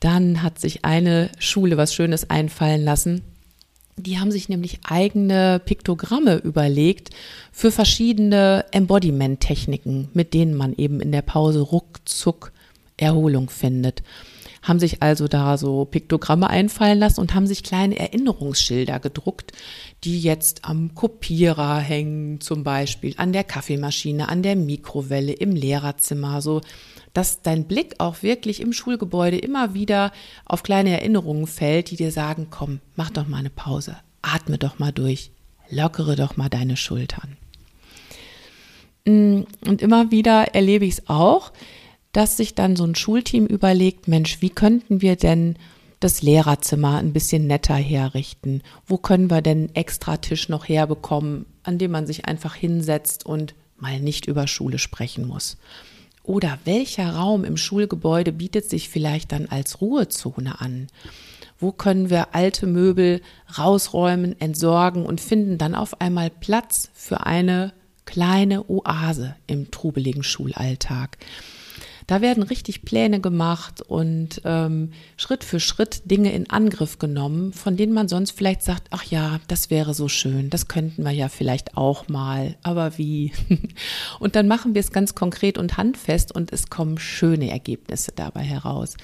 Dann 0.00 0.42
hat 0.42 0.58
sich 0.58 0.84
eine 0.84 1.30
Schule 1.38 1.76
was 1.76 1.94
Schönes 1.94 2.28
einfallen 2.28 2.82
lassen. 2.82 3.22
Die 3.96 4.18
haben 4.18 4.30
sich 4.30 4.48
nämlich 4.48 4.80
eigene 4.84 5.60
Piktogramme 5.64 6.36
überlegt 6.36 7.10
für 7.52 7.70
verschiedene 7.70 8.64
Embodiment-Techniken, 8.72 10.08
mit 10.14 10.32
denen 10.34 10.54
man 10.54 10.72
eben 10.72 11.00
in 11.00 11.12
der 11.12 11.22
Pause 11.22 11.60
ruckzuck 11.60 12.52
Erholung 13.02 13.50
findet 13.50 14.02
haben 14.62 14.78
sich 14.78 15.02
also 15.02 15.26
da 15.26 15.58
so 15.58 15.84
Piktogramme 15.84 16.48
einfallen 16.48 16.98
lassen 16.98 17.20
und 17.20 17.34
haben 17.34 17.46
sich 17.46 17.64
kleine 17.64 17.98
Erinnerungsschilder 17.98 19.00
gedruckt, 19.00 19.52
die 20.04 20.20
jetzt 20.20 20.64
am 20.64 20.94
Kopierer 20.94 21.78
hängen, 21.78 22.40
zum 22.40 22.62
Beispiel 22.62 23.14
an 23.16 23.32
der 23.32 23.44
Kaffeemaschine, 23.44 24.28
an 24.28 24.42
der 24.42 24.56
Mikrowelle, 24.56 25.32
im 25.32 25.52
Lehrerzimmer, 25.52 26.40
so 26.40 26.60
dass 27.12 27.42
dein 27.42 27.64
Blick 27.64 27.96
auch 27.98 28.22
wirklich 28.22 28.60
im 28.60 28.72
Schulgebäude 28.72 29.36
immer 29.36 29.74
wieder 29.74 30.12
auf 30.46 30.62
kleine 30.62 30.90
Erinnerungen 30.92 31.46
fällt, 31.46 31.90
die 31.90 31.96
dir 31.96 32.10
sagen, 32.10 32.46
komm, 32.50 32.80
mach 32.96 33.10
doch 33.10 33.26
mal 33.26 33.38
eine 33.38 33.50
Pause, 33.50 33.96
atme 34.22 34.56
doch 34.56 34.78
mal 34.78 34.92
durch, 34.92 35.30
lockere 35.68 36.16
doch 36.16 36.36
mal 36.36 36.48
deine 36.48 36.76
Schultern. 36.78 37.36
Mm, 39.04 39.42
und 39.66 39.82
immer 39.82 40.10
wieder 40.10 40.54
erlebe 40.54 40.86
ich 40.86 40.94
es 40.94 41.08
auch, 41.08 41.52
dass 42.12 42.36
sich 42.36 42.54
dann 42.54 42.76
so 42.76 42.84
ein 42.84 42.94
Schulteam 42.94 43.46
überlegt, 43.46 44.06
Mensch, 44.06 44.40
wie 44.40 44.50
könnten 44.50 45.00
wir 45.00 45.16
denn 45.16 45.56
das 45.98 46.22
Lehrerzimmer 46.22 46.98
ein 46.98 47.12
bisschen 47.12 47.46
netter 47.46 47.74
herrichten? 47.74 48.62
Wo 48.86 48.98
können 48.98 49.30
wir 49.30 49.40
denn 49.40 49.74
extra 49.74 50.18
Tisch 50.18 50.48
noch 50.48 50.68
herbekommen, 50.68 51.46
an 51.62 51.78
dem 51.78 51.90
man 51.92 52.06
sich 52.06 52.26
einfach 52.26 52.54
hinsetzt 52.54 53.24
und 53.24 53.54
mal 53.76 54.00
nicht 54.00 54.26
über 54.26 54.46
Schule 54.46 54.78
sprechen 54.78 55.26
muss? 55.26 55.56
Oder 56.24 56.58
welcher 56.64 57.14
Raum 57.14 57.44
im 57.44 57.56
Schulgebäude 57.56 58.32
bietet 58.32 58.68
sich 58.68 58.88
vielleicht 58.88 59.32
dann 59.32 59.46
als 59.46 59.80
Ruhezone 59.80 60.60
an? 60.60 60.88
Wo 61.58 61.72
können 61.72 62.10
wir 62.10 62.34
alte 62.34 62.66
Möbel 62.66 63.22
rausräumen, 63.56 64.40
entsorgen 64.40 65.06
und 65.06 65.20
finden 65.20 65.58
dann 65.58 65.74
auf 65.74 66.00
einmal 66.00 66.30
Platz 66.30 66.90
für 66.92 67.26
eine 67.26 67.72
kleine 68.04 68.68
Oase 68.68 69.36
im 69.46 69.70
trubeligen 69.70 70.22
Schulalltag? 70.22 71.18
Da 72.12 72.20
werden 72.20 72.42
richtig 72.42 72.82
Pläne 72.82 73.20
gemacht 73.20 73.80
und 73.80 74.42
ähm, 74.44 74.92
Schritt 75.16 75.44
für 75.44 75.60
Schritt 75.60 76.10
Dinge 76.10 76.30
in 76.34 76.50
Angriff 76.50 76.98
genommen, 76.98 77.54
von 77.54 77.78
denen 77.78 77.94
man 77.94 78.06
sonst 78.06 78.32
vielleicht 78.32 78.60
sagt, 78.60 78.88
ach 78.90 79.04
ja, 79.04 79.40
das 79.48 79.70
wäre 79.70 79.94
so 79.94 80.08
schön, 80.08 80.50
das 80.50 80.68
könnten 80.68 81.04
wir 81.04 81.10
ja 81.12 81.30
vielleicht 81.30 81.74
auch 81.78 82.08
mal, 82.08 82.54
aber 82.62 82.98
wie? 82.98 83.32
und 84.20 84.36
dann 84.36 84.46
machen 84.46 84.74
wir 84.74 84.80
es 84.80 84.92
ganz 84.92 85.14
konkret 85.14 85.56
und 85.56 85.78
handfest 85.78 86.32
und 86.32 86.52
es 86.52 86.68
kommen 86.68 86.98
schöne 86.98 87.50
Ergebnisse 87.50 88.12
dabei 88.14 88.42
heraus. 88.42 88.98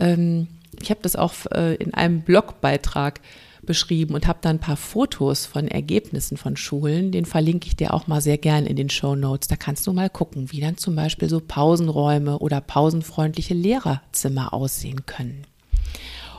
Ähm, 0.00 0.48
ich 0.80 0.88
habe 0.88 1.00
das 1.02 1.16
auch 1.16 1.34
äh, 1.50 1.74
in 1.74 1.92
einem 1.92 2.22
Blogbeitrag 2.22 3.20
beschrieben 3.64 4.14
und 4.14 4.26
habe 4.26 4.38
da 4.42 4.50
ein 4.50 4.60
paar 4.60 4.76
Fotos 4.76 5.46
von 5.46 5.68
Ergebnissen 5.68 6.36
von 6.36 6.56
Schulen. 6.56 7.10
Den 7.10 7.24
verlinke 7.24 7.66
ich 7.66 7.76
dir 7.76 7.92
auch 7.92 8.06
mal 8.06 8.20
sehr 8.20 8.38
gern 8.38 8.66
in 8.66 8.76
den 8.76 8.90
Show 8.90 9.16
Notes. 9.16 9.48
Da 9.48 9.56
kannst 9.56 9.86
du 9.86 9.92
mal 9.92 10.10
gucken, 10.10 10.52
wie 10.52 10.60
dann 10.60 10.76
zum 10.76 10.94
Beispiel 10.94 11.28
so 11.28 11.40
Pausenräume 11.40 12.38
oder 12.38 12.60
pausenfreundliche 12.60 13.54
Lehrerzimmer 13.54 14.52
aussehen 14.54 15.06
können. 15.06 15.46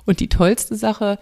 Und 0.06 0.20
die 0.20 0.30
tollste 0.30 0.76
Sache 0.76 1.20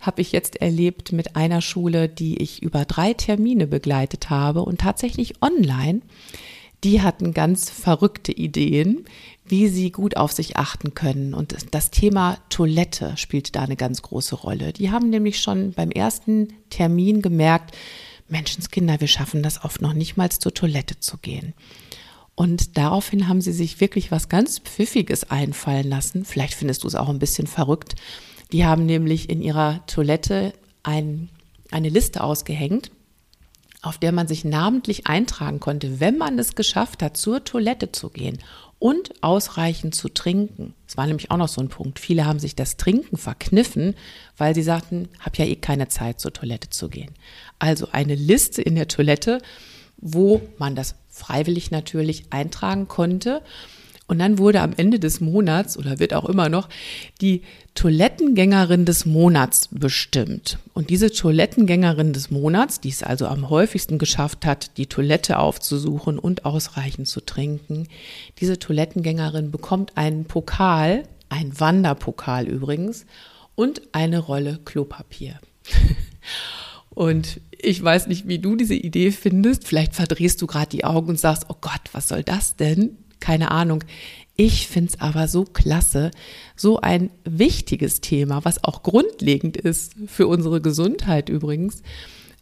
habe 0.00 0.20
ich 0.20 0.32
jetzt 0.32 0.60
erlebt 0.60 1.12
mit 1.12 1.34
einer 1.34 1.60
Schule, 1.60 2.08
die 2.08 2.40
ich 2.40 2.62
über 2.62 2.84
drei 2.84 3.14
Termine 3.14 3.66
begleitet 3.66 4.30
habe 4.30 4.62
und 4.62 4.80
tatsächlich 4.80 5.42
online. 5.42 6.02
Die 6.84 7.02
hatten 7.02 7.34
ganz 7.34 7.70
verrückte 7.70 8.32
Ideen, 8.32 9.04
wie 9.46 9.68
sie 9.68 9.90
gut 9.90 10.16
auf 10.16 10.32
sich 10.32 10.56
achten 10.56 10.94
können. 10.94 11.34
Und 11.34 11.56
das 11.72 11.90
Thema 11.90 12.38
Toilette 12.50 13.16
spielt 13.16 13.56
da 13.56 13.62
eine 13.62 13.76
ganz 13.76 14.02
große 14.02 14.36
Rolle. 14.36 14.72
Die 14.72 14.90
haben 14.90 15.10
nämlich 15.10 15.40
schon 15.40 15.72
beim 15.72 15.90
ersten 15.90 16.48
Termin 16.70 17.22
gemerkt, 17.22 17.76
Menschenskinder, 18.28 19.00
wir 19.00 19.08
schaffen 19.08 19.42
das 19.42 19.64
oft 19.64 19.80
noch 19.80 19.94
nicht 19.94 20.16
mal 20.16 20.30
zur 20.30 20.52
Toilette 20.52 21.00
zu 21.00 21.16
gehen. 21.16 21.54
Und 22.34 22.76
daraufhin 22.76 23.26
haben 23.26 23.40
sie 23.40 23.52
sich 23.52 23.80
wirklich 23.80 24.12
was 24.12 24.28
ganz 24.28 24.60
Pfiffiges 24.60 25.28
einfallen 25.30 25.88
lassen. 25.88 26.24
Vielleicht 26.24 26.54
findest 26.54 26.84
du 26.84 26.86
es 26.88 26.94
auch 26.94 27.08
ein 27.08 27.18
bisschen 27.18 27.48
verrückt. 27.48 27.96
Die 28.52 28.64
haben 28.64 28.86
nämlich 28.86 29.28
in 29.28 29.42
ihrer 29.42 29.84
Toilette 29.86 30.52
ein, 30.82 31.30
eine 31.70 31.88
Liste 31.88 32.22
ausgehängt, 32.22 32.92
auf 33.82 33.98
der 33.98 34.12
man 34.12 34.26
sich 34.26 34.44
namentlich 34.44 35.06
eintragen 35.06 35.60
konnte, 35.60 36.00
wenn 36.00 36.18
man 36.18 36.38
es 36.38 36.54
geschafft 36.54 37.02
hat, 37.02 37.16
zur 37.16 37.44
Toilette 37.44 37.92
zu 37.92 38.10
gehen 38.10 38.38
und 38.78 39.22
ausreichend 39.22 39.94
zu 39.94 40.08
trinken. 40.08 40.74
Das 40.86 40.96
war 40.96 41.06
nämlich 41.06 41.30
auch 41.30 41.36
noch 41.36 41.48
so 41.48 41.60
ein 41.60 41.68
Punkt. 41.68 41.98
Viele 41.98 42.26
haben 42.26 42.38
sich 42.38 42.54
das 42.54 42.76
Trinken 42.76 43.16
verkniffen, 43.16 43.94
weil 44.36 44.54
sie 44.54 44.62
sagten, 44.62 45.08
hab 45.20 45.36
ja 45.36 45.44
eh 45.44 45.56
keine 45.56 45.88
Zeit 45.88 46.20
zur 46.20 46.32
Toilette 46.32 46.70
zu 46.70 46.88
gehen. 46.88 47.10
Also 47.58 47.88
eine 47.92 48.14
Liste 48.14 48.62
in 48.62 48.74
der 48.74 48.88
Toilette, 48.88 49.40
wo 49.96 50.40
man 50.58 50.76
das 50.76 50.94
freiwillig 51.08 51.70
natürlich 51.70 52.24
eintragen 52.30 52.86
konnte 52.86 53.42
und 54.08 54.18
dann 54.18 54.38
wurde 54.38 54.62
am 54.62 54.72
Ende 54.76 54.98
des 54.98 55.20
Monats 55.20 55.78
oder 55.78 55.98
wird 55.98 56.14
auch 56.14 56.24
immer 56.24 56.48
noch 56.48 56.68
die 57.20 57.42
Toilettengängerin 57.74 58.86
des 58.86 59.04
Monats 59.04 59.68
bestimmt. 59.70 60.58
Und 60.72 60.88
diese 60.88 61.12
Toilettengängerin 61.12 62.14
des 62.14 62.30
Monats, 62.30 62.80
die 62.80 62.88
es 62.88 63.02
also 63.02 63.26
am 63.26 63.50
häufigsten 63.50 63.98
geschafft 63.98 64.46
hat, 64.46 64.78
die 64.78 64.86
Toilette 64.86 65.38
aufzusuchen 65.38 66.18
und 66.18 66.46
ausreichend 66.46 67.06
zu 67.06 67.20
trinken, 67.20 67.86
diese 68.40 68.58
Toilettengängerin 68.58 69.50
bekommt 69.50 69.96
einen 69.96 70.24
Pokal, 70.24 71.02
ein 71.28 71.60
Wanderpokal 71.60 72.48
übrigens, 72.48 73.04
und 73.54 73.82
eine 73.92 74.20
Rolle 74.20 74.58
Klopapier. 74.64 75.38
Und 76.90 77.40
ich 77.52 77.80
weiß 77.80 78.08
nicht, 78.08 78.26
wie 78.26 78.40
du 78.40 78.56
diese 78.56 78.74
Idee 78.74 79.12
findest. 79.12 79.68
Vielleicht 79.68 79.94
verdrehst 79.94 80.42
du 80.42 80.48
gerade 80.48 80.70
die 80.70 80.84
Augen 80.84 81.10
und 81.10 81.20
sagst, 81.20 81.44
oh 81.48 81.54
Gott, 81.60 81.82
was 81.92 82.08
soll 82.08 82.24
das 82.24 82.56
denn? 82.56 82.96
Keine 83.20 83.50
Ahnung. 83.50 83.84
Ich 84.36 84.68
finde 84.68 84.92
es 84.92 85.00
aber 85.00 85.26
so 85.26 85.44
klasse, 85.44 86.10
so 86.54 86.80
ein 86.80 87.10
wichtiges 87.24 88.00
Thema, 88.00 88.44
was 88.44 88.62
auch 88.62 88.82
grundlegend 88.82 89.56
ist 89.56 89.94
für 90.06 90.28
unsere 90.28 90.60
Gesundheit 90.60 91.28
übrigens. 91.28 91.82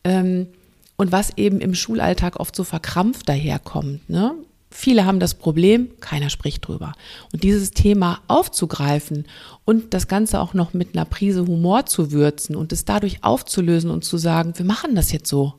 Ähm, 0.05 0.49
und 0.97 1.13
was 1.13 1.37
eben 1.37 1.61
im 1.61 1.75
Schulalltag 1.75 2.41
oft 2.41 2.57
so 2.57 2.65
verkrampft 2.65 3.29
daherkommt. 3.29 4.09
Ne? 4.09 4.35
Viele 4.71 5.07
haben 5.07 5.21
das 5.21 5.35
Problem, 5.35 5.91
keiner 6.01 6.29
spricht 6.29 6.67
drüber. 6.67 6.93
Und 7.33 7.45
dieses 7.45 7.71
Thema 7.71 8.21
aufzugreifen 8.29 9.27
und 9.65 9.95
das 9.95 10.09
Ganze 10.09 10.41
auch 10.41 10.55
noch 10.55 10.75
mit 10.75 10.95
einer 10.95 11.05
Prise 11.05 11.47
Humor 11.47 11.87
zu 11.87 12.13
würzen 12.13 12.57
und 12.57 12.73
es 12.73 12.85
dadurch 12.85 13.25
aufzulösen 13.25 13.91
und 13.91 14.05
zu 14.05 14.19
sagen, 14.19 14.53
wir 14.57 14.67
machen 14.67 14.95
das 14.95 15.13
jetzt 15.13 15.29
so, 15.29 15.55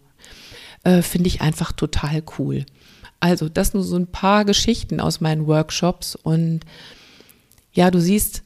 äh, 0.83 1.01
finde 1.01 1.27
ich 1.29 1.41
einfach 1.41 1.71
total 1.71 2.21
cool. 2.37 2.65
Also 3.19 3.49
das 3.49 3.73
nur 3.73 3.83
so 3.83 3.95
ein 3.95 4.07
paar 4.07 4.45
Geschichten 4.45 4.99
aus 4.99 5.21
meinen 5.21 5.47
Workshops 5.47 6.15
und 6.15 6.61
ja, 7.71 7.91
du 7.91 8.01
siehst, 8.01 8.43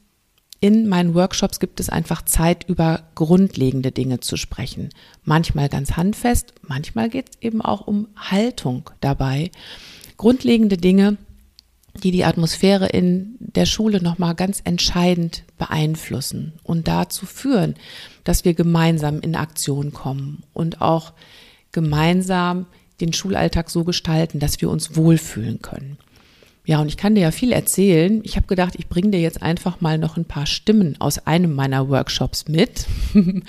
in 0.60 0.88
meinen 0.88 1.14
Workshops 1.14 1.58
gibt 1.58 1.80
es 1.80 1.88
einfach 1.88 2.22
Zeit, 2.22 2.68
über 2.68 3.02
grundlegende 3.16 3.90
Dinge 3.90 4.20
zu 4.20 4.36
sprechen. 4.36 4.90
Manchmal 5.24 5.68
ganz 5.68 5.96
handfest, 5.96 6.54
manchmal 6.62 7.08
geht 7.08 7.30
es 7.30 7.42
eben 7.42 7.60
auch 7.60 7.86
um 7.86 8.06
Haltung 8.14 8.88
dabei. 9.00 9.50
Grundlegende 10.18 10.76
Dinge, 10.76 11.16
die 11.94 12.12
die 12.12 12.24
Atmosphäre 12.24 12.86
in 12.86 13.36
der 13.40 13.66
Schule 13.66 14.00
nochmal 14.00 14.36
ganz 14.36 14.60
entscheidend 14.62 15.42
beeinflussen 15.58 16.52
und 16.62 16.86
dazu 16.86 17.26
führen, 17.26 17.74
dass 18.22 18.44
wir 18.44 18.54
gemeinsam 18.54 19.20
in 19.20 19.34
Aktion 19.34 19.92
kommen 19.92 20.44
und 20.52 20.80
auch 20.80 21.12
gemeinsam 21.72 22.66
den 23.02 23.12
Schulalltag 23.12 23.68
so 23.68 23.84
gestalten, 23.84 24.38
dass 24.38 24.60
wir 24.60 24.70
uns 24.70 24.96
wohlfühlen 24.96 25.60
können. 25.60 25.98
Ja, 26.64 26.80
und 26.80 26.86
ich 26.86 26.96
kann 26.96 27.16
dir 27.16 27.22
ja 27.22 27.30
viel 27.32 27.52
erzählen. 27.52 28.20
Ich 28.22 28.36
habe 28.36 28.46
gedacht, 28.46 28.74
ich 28.78 28.88
bringe 28.88 29.10
dir 29.10 29.20
jetzt 29.20 29.42
einfach 29.42 29.80
mal 29.80 29.98
noch 29.98 30.16
ein 30.16 30.24
paar 30.24 30.46
Stimmen 30.46 30.96
aus 31.00 31.26
einem 31.26 31.54
meiner 31.54 31.88
Workshops 31.88 32.46
mit. 32.46 32.86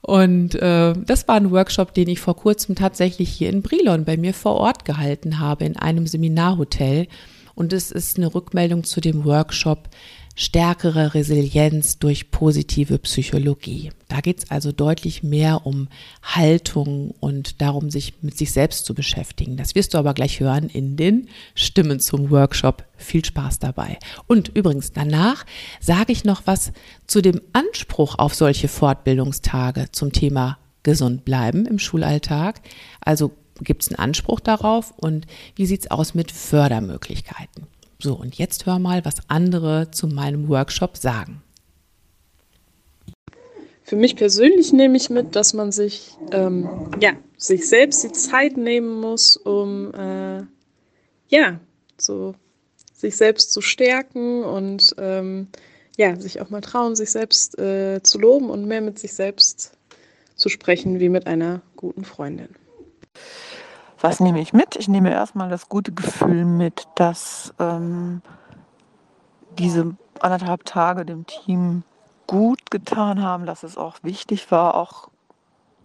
und 0.00 0.56
äh, 0.56 0.94
das 1.06 1.28
war 1.28 1.36
ein 1.36 1.52
Workshop, 1.52 1.94
den 1.94 2.08
ich 2.08 2.18
vor 2.18 2.36
kurzem 2.36 2.74
tatsächlich 2.74 3.28
hier 3.28 3.48
in 3.48 3.62
Brilon 3.62 4.04
bei 4.04 4.16
mir 4.16 4.34
vor 4.34 4.56
Ort 4.56 4.84
gehalten 4.84 5.38
habe, 5.38 5.64
in 5.64 5.76
einem 5.76 6.08
Seminarhotel. 6.08 7.06
Und 7.54 7.72
es 7.72 7.92
ist 7.92 8.16
eine 8.16 8.34
Rückmeldung 8.34 8.82
zu 8.82 9.00
dem 9.00 9.24
Workshop 9.24 9.88
stärkere 10.34 11.14
Resilienz 11.14 11.98
durch 11.98 12.30
positive 12.30 12.98
Psychologie. 12.98 13.90
Da 14.08 14.20
geht 14.20 14.38
es 14.38 14.50
also 14.50 14.72
deutlich 14.72 15.22
mehr 15.22 15.66
um 15.66 15.88
Haltung 16.22 17.14
und 17.20 17.60
darum, 17.60 17.90
sich 17.90 18.14
mit 18.22 18.36
sich 18.36 18.52
selbst 18.52 18.84
zu 18.86 18.94
beschäftigen. 18.94 19.56
Das 19.56 19.74
wirst 19.74 19.94
du 19.94 19.98
aber 19.98 20.14
gleich 20.14 20.40
hören 20.40 20.68
in 20.68 20.96
den 20.96 21.28
Stimmen 21.54 22.00
zum 22.00 22.30
Workshop. 22.30 22.84
Viel 22.96 23.24
Spaß 23.24 23.58
dabei. 23.58 23.98
Und 24.26 24.48
übrigens, 24.48 24.92
danach 24.92 25.44
sage 25.80 26.12
ich 26.12 26.24
noch 26.24 26.42
was 26.46 26.72
zu 27.06 27.20
dem 27.20 27.40
Anspruch 27.52 28.18
auf 28.18 28.34
solche 28.34 28.68
Fortbildungstage 28.68 29.86
zum 29.92 30.12
Thema 30.12 30.58
gesund 30.82 31.24
bleiben 31.24 31.66
im 31.66 31.78
Schulalltag. 31.78 32.60
Also 33.00 33.32
gibt 33.60 33.82
es 33.82 33.88
einen 33.88 33.98
Anspruch 33.98 34.40
darauf 34.40 34.92
und 34.96 35.26
wie 35.56 35.66
sieht 35.66 35.80
es 35.80 35.90
aus 35.90 36.14
mit 36.14 36.32
Fördermöglichkeiten? 36.32 37.66
So, 38.02 38.14
und 38.14 38.36
jetzt 38.36 38.66
hör 38.66 38.80
mal, 38.80 39.04
was 39.04 39.14
andere 39.28 39.92
zu 39.92 40.08
meinem 40.08 40.48
Workshop 40.48 40.96
sagen. 40.96 41.40
Für 43.84 43.94
mich 43.94 44.16
persönlich 44.16 44.72
nehme 44.72 44.96
ich 44.96 45.08
mit, 45.08 45.36
dass 45.36 45.54
man 45.54 45.70
sich, 45.70 46.16
ähm, 46.32 46.68
ja, 47.00 47.12
sich 47.36 47.68
selbst 47.68 48.02
die 48.02 48.10
Zeit 48.10 48.56
nehmen 48.56 49.00
muss, 49.00 49.36
um 49.36 49.94
äh, 49.94 50.42
ja, 51.28 51.60
so 51.96 52.34
sich 52.92 53.16
selbst 53.16 53.52
zu 53.52 53.60
stärken 53.60 54.42
und 54.42 54.96
ähm, 54.98 55.46
ja, 55.96 56.18
sich 56.18 56.40
auch 56.40 56.50
mal 56.50 56.60
trauen, 56.60 56.96
sich 56.96 57.12
selbst 57.12 57.56
äh, 57.60 58.02
zu 58.02 58.18
loben 58.18 58.50
und 58.50 58.66
mehr 58.66 58.80
mit 58.80 58.98
sich 58.98 59.12
selbst 59.12 59.72
zu 60.34 60.48
sprechen 60.48 60.98
wie 60.98 61.08
mit 61.08 61.28
einer 61.28 61.62
guten 61.76 62.04
Freundin. 62.04 62.48
Was 64.02 64.18
nehme 64.18 64.40
ich 64.40 64.52
mit? 64.52 64.74
Ich 64.74 64.88
nehme 64.88 65.12
erstmal 65.12 65.48
das 65.48 65.68
gute 65.68 65.92
Gefühl 65.92 66.44
mit, 66.44 66.88
dass 66.96 67.54
ähm, 67.60 68.20
diese 69.58 69.94
anderthalb 70.18 70.64
Tage 70.64 71.04
dem 71.04 71.24
Team 71.24 71.84
gut 72.26 72.72
getan 72.72 73.22
haben, 73.22 73.46
dass 73.46 73.62
es 73.62 73.78
auch 73.78 73.98
wichtig 74.02 74.50
war, 74.50 74.74
auch 74.74 75.08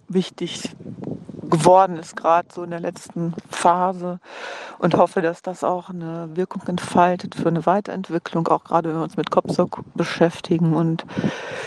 wichtig 0.08 0.76
geworden 1.44 1.98
ist, 1.98 2.18
gerade 2.18 2.48
so 2.52 2.64
in 2.64 2.72
der 2.72 2.80
letzten 2.80 3.36
Phase 3.52 4.20
und 4.80 4.96
hoffe, 4.96 5.22
dass 5.22 5.44
das 5.44 5.64
auch 5.64 5.90
eine 5.92 6.36
Wirkung 6.36 6.64
entfaltet 6.66 7.36
für 7.36 7.50
eine 7.50 7.68
Weiterentwicklung, 7.68 8.48
auch 8.48 8.64
gerade 8.64 8.90
wenn 8.90 8.98
wir 8.98 9.04
uns 9.04 9.18
mit 9.18 9.30
Kopfsog 9.30 9.84
beschäftigen 9.94 10.74
und 10.74 11.06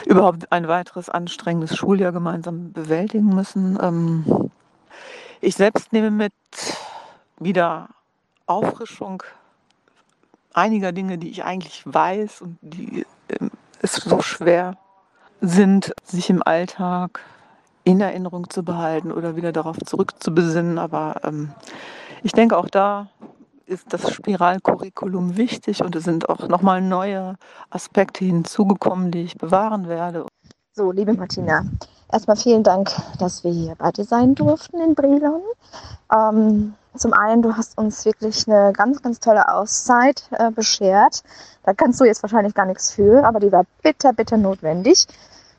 überhaupt 0.04 0.50
ein 0.50 0.66
weiteres 0.66 1.08
anstrengendes 1.08 1.76
Schuljahr 1.76 2.10
gemeinsam 2.10 2.72
bewältigen 2.72 3.28
müssen. 3.28 3.78
Ähm, 3.80 4.49
ich 5.40 5.54
selbst 5.54 5.92
nehme 5.92 6.10
mit 6.10 6.32
wieder 7.38 7.88
Auffrischung 8.46 9.22
einiger 10.52 10.92
Dinge, 10.92 11.18
die 11.18 11.30
ich 11.30 11.44
eigentlich 11.44 11.82
weiß 11.84 12.42
und 12.42 12.58
die 12.60 13.06
äh, 13.28 13.48
es 13.82 13.94
so 13.94 14.20
schwer 14.20 14.76
sind, 15.40 15.94
sich 16.04 16.28
im 16.28 16.42
Alltag 16.42 17.20
in 17.84 18.00
Erinnerung 18.00 18.50
zu 18.50 18.62
behalten 18.62 19.10
oder 19.10 19.36
wieder 19.36 19.52
darauf 19.52 19.78
zurückzubesinnen. 19.78 20.78
Aber 20.78 21.20
ähm, 21.24 21.52
ich 22.22 22.32
denke, 22.32 22.58
auch 22.58 22.68
da 22.68 23.08
ist 23.64 23.92
das 23.92 24.12
Spiralcurriculum 24.12 25.36
wichtig 25.36 25.82
und 25.82 25.94
es 25.96 26.04
sind 26.04 26.28
auch 26.28 26.48
nochmal 26.48 26.82
neue 26.82 27.36
Aspekte 27.70 28.24
hinzugekommen, 28.24 29.12
die 29.12 29.22
ich 29.22 29.38
bewahren 29.38 29.88
werde. 29.88 30.26
So, 30.74 30.90
liebe 30.90 31.14
Martina, 31.14 31.64
erstmal 32.12 32.36
vielen 32.36 32.62
Dank, 32.62 32.90
dass 33.18 33.44
wir 33.44 33.52
hier 33.52 33.74
bei 33.76 33.90
dir 33.90 34.04
sein 34.04 34.34
durften 34.34 34.80
in 34.80 34.94
Brilon. 34.94 35.42
Ähm, 36.12 36.74
zum 36.96 37.12
einen, 37.12 37.42
du 37.42 37.56
hast 37.56 37.78
uns 37.78 38.04
wirklich 38.04 38.48
eine 38.48 38.72
ganz, 38.72 39.02
ganz 39.02 39.20
tolle 39.20 39.48
Auszeit 39.48 40.24
äh, 40.32 40.50
beschert. 40.50 41.22
Da 41.62 41.72
kannst 41.72 42.00
du 42.00 42.04
jetzt 42.04 42.22
wahrscheinlich 42.22 42.54
gar 42.54 42.66
nichts 42.66 42.90
für, 42.92 43.24
aber 43.24 43.38
die 43.38 43.52
war 43.52 43.64
bitter, 43.82 44.12
bitter 44.12 44.36
notwendig. 44.36 45.06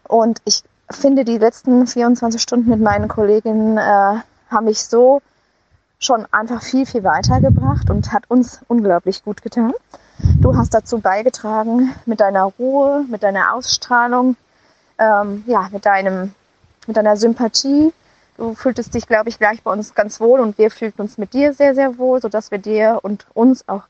Und 0.07 0.39
ich 0.45 0.63
finde, 0.89 1.23
die 1.23 1.37
letzten 1.37 1.87
24 1.87 2.41
Stunden 2.41 2.69
mit 2.69 2.81
meinen 2.81 3.07
Kolleginnen 3.07 3.77
äh, 3.77 4.21
haben 4.49 4.65
mich 4.65 4.83
so 4.83 5.21
schon 5.99 6.25
einfach 6.31 6.61
viel, 6.61 6.85
viel 6.85 7.03
weitergebracht 7.03 7.89
und 7.89 8.11
hat 8.11 8.23
uns 8.29 8.59
unglaublich 8.67 9.23
gut 9.23 9.41
getan. 9.41 9.73
Du 10.39 10.57
hast 10.57 10.73
dazu 10.73 10.99
beigetragen 10.99 11.95
mit 12.05 12.19
deiner 12.19 12.43
Ruhe, 12.43 13.05
mit 13.07 13.23
deiner 13.23 13.53
Ausstrahlung, 13.53 14.35
ähm, 14.97 15.43
ja, 15.47 15.69
mit 15.71 15.85
deinem 15.85 16.33
mit 16.87 16.97
deiner 16.97 17.17
Sympathie. 17.17 17.93
Du 18.37 18.55
fühltest 18.55 18.93
dich, 18.93 19.07
glaube 19.07 19.29
ich, 19.29 19.37
gleich 19.37 19.61
bei 19.63 19.71
uns 19.71 19.93
ganz 19.93 20.19
wohl 20.19 20.39
und 20.39 20.57
wir 20.57 20.71
fühlten 20.71 21.01
uns 21.01 21.17
mit 21.17 21.33
dir 21.33 21.53
sehr, 21.53 21.75
sehr 21.75 21.97
wohl, 21.97 22.21
sodass 22.21 22.51
wir 22.51 22.57
dir 22.57 22.99
und 23.03 23.27
uns 23.33 23.67
auch 23.67 23.83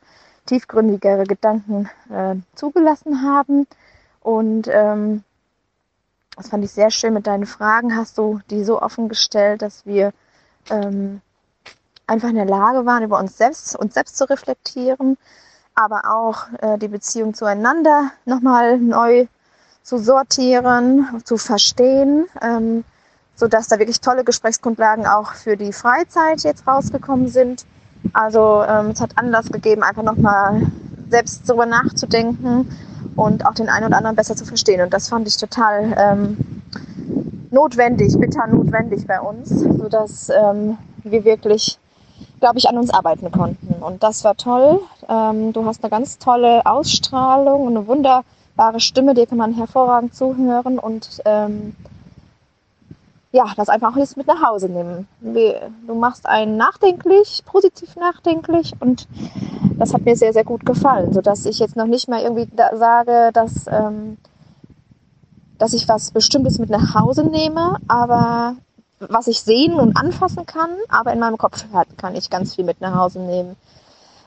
tiefgründigere 0.45 1.23
Gedanken 1.23 1.89
äh, 2.09 2.35
zugelassen 2.55 3.21
haben. 3.21 3.67
Und 4.21 4.67
ähm, 4.67 5.23
das 6.35 6.49
fand 6.49 6.63
ich 6.63 6.71
sehr 6.71 6.91
schön. 6.91 7.13
Mit 7.13 7.27
deinen 7.27 7.45
Fragen 7.45 7.95
hast 7.95 8.17
du 8.17 8.39
die 8.49 8.63
so 8.63 8.81
offen 8.81 9.09
gestellt, 9.09 9.61
dass 9.61 9.85
wir 9.85 10.11
ähm, 10.69 11.21
einfach 12.07 12.29
in 12.29 12.35
der 12.35 12.45
Lage 12.45 12.85
waren, 12.85 13.03
über 13.03 13.19
uns 13.19 13.37
selbst, 13.37 13.75
uns 13.75 13.93
selbst 13.93 14.17
zu 14.17 14.29
reflektieren, 14.29 15.17
aber 15.75 16.01
auch 16.11 16.47
äh, 16.61 16.77
die 16.77 16.87
Beziehung 16.87 17.33
zueinander 17.33 18.11
nochmal 18.25 18.77
neu 18.79 19.27
zu 19.91 19.97
sortieren, 19.97 21.21
zu 21.25 21.35
verstehen, 21.35 22.25
ähm, 22.41 22.85
sodass 23.35 23.67
da 23.67 23.77
wirklich 23.77 23.99
tolle 23.99 24.23
Gesprächsgrundlagen 24.23 25.05
auch 25.05 25.33
für 25.33 25.57
die 25.57 25.73
Freizeit 25.73 26.43
jetzt 26.43 26.65
rausgekommen 26.65 27.27
sind. 27.27 27.65
Also 28.13 28.63
ähm, 28.65 28.91
es 28.91 29.01
hat 29.01 29.17
Anlass 29.17 29.51
gegeben, 29.51 29.83
einfach 29.83 30.03
nochmal 30.03 30.61
selbst 31.09 31.41
darüber 31.45 31.65
nachzudenken 31.65 32.69
und 33.17 33.45
auch 33.45 33.53
den 33.53 33.67
einen 33.67 33.87
oder 33.87 33.97
anderen 33.97 34.15
besser 34.15 34.37
zu 34.37 34.45
verstehen. 34.45 34.79
Und 34.79 34.93
das 34.93 35.09
fand 35.09 35.27
ich 35.27 35.35
total 35.35 35.93
ähm, 35.97 36.37
notwendig, 37.51 38.17
bitter 38.17 38.47
notwendig 38.47 39.05
bei 39.05 39.19
uns, 39.19 39.49
sodass 39.49 40.29
ähm, 40.29 40.77
wir 41.03 41.25
wirklich, 41.25 41.77
glaube 42.39 42.59
ich, 42.59 42.69
an 42.69 42.77
uns 42.77 42.91
arbeiten 42.91 43.29
konnten. 43.29 43.83
Und 43.83 44.03
das 44.03 44.23
war 44.23 44.37
toll. 44.37 44.79
Ähm, 45.09 45.51
du 45.51 45.65
hast 45.65 45.83
eine 45.83 45.91
ganz 45.91 46.17
tolle 46.17 46.65
Ausstrahlung 46.65 47.67
eine 47.67 47.85
wunderbare 47.87 48.23
wunderbare 48.61 48.79
Stimme, 48.79 49.13
dir 49.15 49.25
kann 49.25 49.39
man 49.39 49.53
hervorragend 49.53 50.13
zuhören 50.13 50.77
und 50.77 51.21
ähm, 51.25 51.75
ja, 53.31 53.45
das 53.55 53.69
einfach 53.69 53.93
auch 53.93 53.97
jetzt 53.97 54.17
mit 54.17 54.27
nach 54.27 54.43
Hause 54.43 54.69
nehmen. 54.69 55.07
Du 55.87 55.95
machst 55.95 56.27
einen 56.27 56.57
nachdenklich, 56.57 57.43
positiv 57.45 57.95
nachdenklich 57.95 58.73
und 58.79 59.07
das 59.79 59.93
hat 59.93 60.05
mir 60.05 60.15
sehr, 60.15 60.33
sehr 60.33 60.43
gut 60.43 60.65
gefallen, 60.65 61.11
sodass 61.11 61.45
ich 61.45 61.57
jetzt 61.57 61.75
noch 61.75 61.87
nicht 61.87 62.07
mal 62.07 62.21
irgendwie 62.21 62.47
da 62.55 62.75
sage, 62.75 63.31
dass, 63.33 63.65
ähm, 63.67 64.17
dass 65.57 65.73
ich 65.73 65.87
was 65.87 66.11
Bestimmtes 66.11 66.59
mit 66.59 66.69
nach 66.69 66.93
Hause 66.93 67.23
nehme, 67.23 67.77
aber 67.87 68.55
was 68.99 69.27
ich 69.27 69.41
sehen 69.41 69.73
und 69.73 69.97
anfassen 69.97 70.45
kann, 70.45 70.69
aber 70.89 71.13
in 71.13 71.19
meinem 71.19 71.37
Kopf 71.37 71.65
kann 71.97 72.15
ich 72.15 72.29
ganz 72.29 72.55
viel 72.55 72.65
mit 72.65 72.81
nach 72.81 72.93
Hause 72.93 73.19
nehmen. 73.21 73.55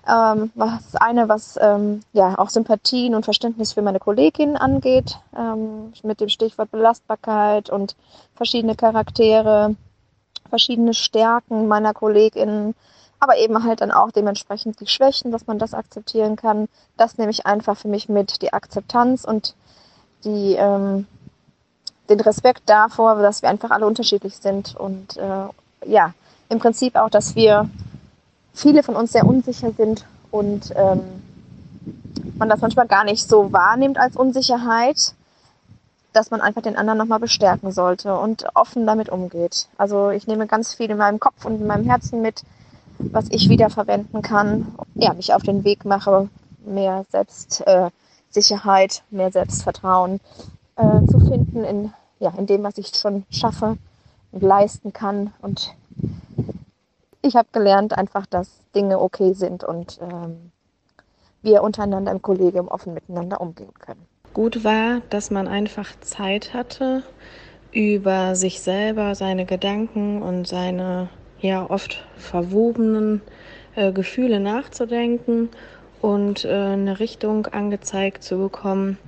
Ähm, 0.07 0.53
was 0.55 0.97
eine, 0.97 1.31
was 1.31 1.59
ähm, 1.61 2.03
ja 2.12 2.38
auch 2.38 2.51
Sympathien 2.51 3.14
und 3.14 3.25
Verständnis 3.25 3.73
für 3.73 3.81
meine 3.81 4.01
Kolleginnen 4.01 4.57
angeht, 4.57 5.19
ähm, 5.35 5.95
mit 6.03 6.21
dem 6.21 6.29
Stichwort 6.29 6.71
Belastbarkeit 6.71 7.71
und 7.71 7.97
verschiedene 8.35 8.75
Charaktere, 8.75 9.77
verschiedene 10.51 10.93
Stärken 10.93 11.69
meiner 11.69 11.95
Kolleginnen, 11.95 12.75
aber 13.19 13.38
eben 13.38 13.64
halt 13.64 13.81
dann 13.81 13.90
auch 13.90 14.11
dementsprechend 14.11 14.79
die 14.81 14.87
Schwächen, 14.87 15.33
dass 15.33 15.47
man 15.47 15.59
das 15.59 15.73
akzeptieren 15.73 16.37
kann. 16.37 16.69
Das 16.99 17.17
nehme 17.17 17.31
ich 17.31 17.47
einfach 17.47 17.79
für 17.79 17.88
mich 17.88 18.11
mit, 18.11 18.43
die 18.43 18.53
Akzeptanz 18.53 19.25
und 19.25 19.55
die, 20.25 20.55
ähm, 20.59 21.07
den 22.11 22.21
Respekt 22.21 22.64
davor, 22.67 23.17
dass 23.23 23.40
wir 23.40 23.49
einfach 23.49 23.71
alle 23.71 23.87
unterschiedlich 23.87 24.37
sind 24.37 24.77
und 24.77 25.17
äh, 25.17 25.49
ja, 25.87 26.12
im 26.51 26.59
Prinzip 26.59 26.97
auch, 26.97 27.09
dass 27.09 27.35
wir 27.35 27.71
viele 28.55 28.83
von 28.83 28.97
uns 28.97 29.12
sehr 29.12 29.27
unsicher 29.27 29.73
sind 29.73 30.07
und 30.31 30.73
ähm, 30.77 31.01
man 32.38 32.49
das 32.49 32.61
manchmal 32.61 32.87
gar 32.87 33.05
nicht 33.05 33.29
so 33.29 33.53
wahrnimmt 33.53 33.99
als 33.99 34.17
Unsicherheit, 34.17 35.14
dass 36.12 36.31
man 36.31 36.40
einfach 36.40 36.62
den 36.62 36.77
anderen 36.77 36.99
nochmal 36.99 37.19
bestärken 37.19 37.73
sollte 37.73 38.17
und 38.17 38.47
offen 38.55 38.87
damit 38.87 39.09
umgeht. 39.09 39.69
Also 39.77 40.11
ich 40.11 40.27
nehme 40.27 40.47
ganz 40.47 40.75
viel 40.75 40.90
in 40.90 40.97
meinem 40.97 41.21
Kopf 41.21 41.45
und 41.45 41.61
in 41.61 41.67
meinem 41.67 41.85
Herzen 41.85 42.23
mit, 42.23 42.45
was 42.99 43.27
ich 43.31 43.49
wieder 43.49 43.69
verwenden 43.69 44.23
kann, 44.23 44.75
ja, 44.95 45.12
mich 45.12 45.35
auf 45.35 45.43
den 45.43 45.64
Weg 45.64 45.85
mache, 45.85 46.29
mehr 46.64 47.05
Selbstsicherheit, 47.11 49.03
äh, 49.11 49.14
mehr 49.14 49.33
Selbstvertrauen 49.33 50.21
äh, 50.77 51.07
zu 51.07 51.19
finden 51.19 51.64
in, 51.64 51.93
ja, 52.21 52.33
in 52.38 52.47
dem, 52.47 52.62
was 52.62 52.79
ich 52.79 52.95
schon 52.95 53.25
schaffe 53.31 53.77
und 54.31 54.43
leisten 54.43 54.93
kann. 54.93 55.33
Und 55.43 55.75
ich 57.24 57.37
habe 57.37 57.48
gelernt 57.52 57.96
einfach, 57.96 58.26
dass 58.26 58.60
Dinge 58.74 59.00
okay 59.00 59.32
sind 59.32 59.64
und 59.64 59.98
ähm, 60.02 60.52
wir 61.42 61.62
untereinander 61.62 62.12
im 62.12 62.20
Kollegium 62.20 62.68
offen 62.68 62.92
miteinander 62.92 63.40
umgehen 63.40 63.72
können. 63.78 64.06
Gut 64.34 64.62
war, 64.62 65.00
dass 65.10 65.30
man 65.30 65.48
einfach 65.48 65.88
Zeit 66.00 66.52
hatte, 66.52 67.02
über 67.72 68.37
sich 68.37 68.60
selber, 68.60 69.14
seine 69.14 69.46
Gedanken 69.46 70.22
und 70.22 70.46
seine 70.46 71.08
ja 71.40 71.68
oft 71.68 72.04
verwobenen 72.16 73.22
äh, 73.74 73.92
Gefühle 73.92 74.38
nachzudenken 74.38 75.48
und 76.02 76.44
äh, 76.44 76.48
eine 76.48 77.00
Richtung 77.00 77.46
angezeigt 77.46 78.22
zu 78.22 78.37
bekommen, 78.37 78.98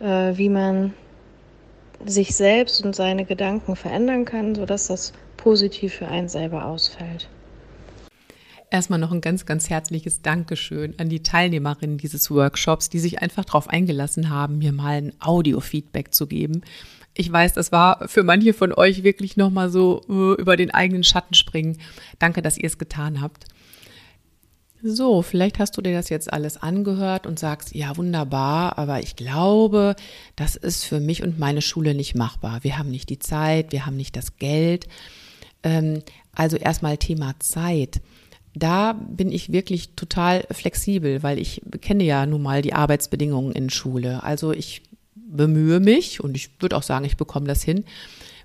äh, 0.00 0.36
wie 0.36 0.48
man 0.48 0.94
sich 2.06 2.36
selbst 2.36 2.84
und 2.84 2.94
seine 2.94 3.24
Gedanken 3.24 3.74
verändern 3.74 4.24
kann, 4.24 4.54
sodass 4.54 4.86
das 4.86 5.12
positiv 5.36 5.94
für 5.94 6.06
einen 6.06 6.28
selber 6.28 6.66
ausfällt. 6.66 7.28
Erstmal 8.70 8.98
noch 8.98 9.12
ein 9.12 9.22
ganz, 9.22 9.46
ganz 9.46 9.70
herzliches 9.70 10.20
Dankeschön 10.20 10.94
an 10.98 11.08
die 11.08 11.22
Teilnehmerinnen 11.22 11.96
dieses 11.96 12.30
Workshops, 12.30 12.90
die 12.90 12.98
sich 12.98 13.22
einfach 13.22 13.46
darauf 13.46 13.68
eingelassen 13.68 14.28
haben, 14.28 14.58
mir 14.58 14.72
mal 14.72 14.98
ein 14.98 15.12
Audio-Feedback 15.20 16.14
zu 16.14 16.26
geben. 16.26 16.60
Ich 17.14 17.32
weiß, 17.32 17.54
das 17.54 17.72
war 17.72 18.06
für 18.08 18.22
manche 18.24 18.52
von 18.52 18.72
euch 18.74 19.02
wirklich 19.02 19.36
nochmal 19.36 19.70
so 19.70 20.02
uh, 20.08 20.34
über 20.34 20.56
den 20.56 20.70
eigenen 20.70 21.02
Schatten 21.02 21.34
springen. 21.34 21.78
Danke, 22.18 22.42
dass 22.42 22.58
ihr 22.58 22.66
es 22.66 22.78
getan 22.78 23.22
habt. 23.22 23.46
So, 24.82 25.22
vielleicht 25.22 25.58
hast 25.58 25.76
du 25.76 25.82
dir 25.82 25.94
das 25.94 26.08
jetzt 26.08 26.32
alles 26.32 26.56
angehört 26.56 27.26
und 27.26 27.38
sagst, 27.38 27.74
ja, 27.74 27.96
wunderbar, 27.96 28.78
aber 28.78 29.00
ich 29.00 29.16
glaube, 29.16 29.96
das 30.36 30.54
ist 30.54 30.84
für 30.84 31.00
mich 31.00 31.24
und 31.24 31.38
meine 31.38 31.62
Schule 31.62 31.94
nicht 31.94 32.14
machbar. 32.14 32.62
Wir 32.62 32.78
haben 32.78 32.90
nicht 32.90 33.08
die 33.08 33.18
Zeit, 33.18 33.72
wir 33.72 33.86
haben 33.86 33.96
nicht 33.96 34.14
das 34.14 34.36
Geld. 34.36 34.86
Ähm, 35.64 36.02
also 36.32 36.56
erstmal 36.56 36.98
Thema 36.98 37.34
Zeit. 37.40 38.00
Da 38.58 38.92
bin 38.92 39.30
ich 39.30 39.52
wirklich 39.52 39.90
total 39.94 40.44
flexibel, 40.50 41.22
weil 41.22 41.38
ich 41.38 41.62
kenne 41.80 42.04
ja 42.04 42.26
nun 42.26 42.42
mal 42.42 42.62
die 42.62 42.72
Arbeitsbedingungen 42.72 43.52
in 43.52 43.70
Schule. 43.70 44.22
Also 44.22 44.52
ich 44.52 44.82
bemühe 45.14 45.80
mich 45.80 46.22
und 46.22 46.36
ich 46.36 46.50
würde 46.60 46.76
auch 46.76 46.82
sagen, 46.82 47.04
ich 47.04 47.16
bekomme 47.16 47.46
das 47.46 47.62
hin, 47.62 47.84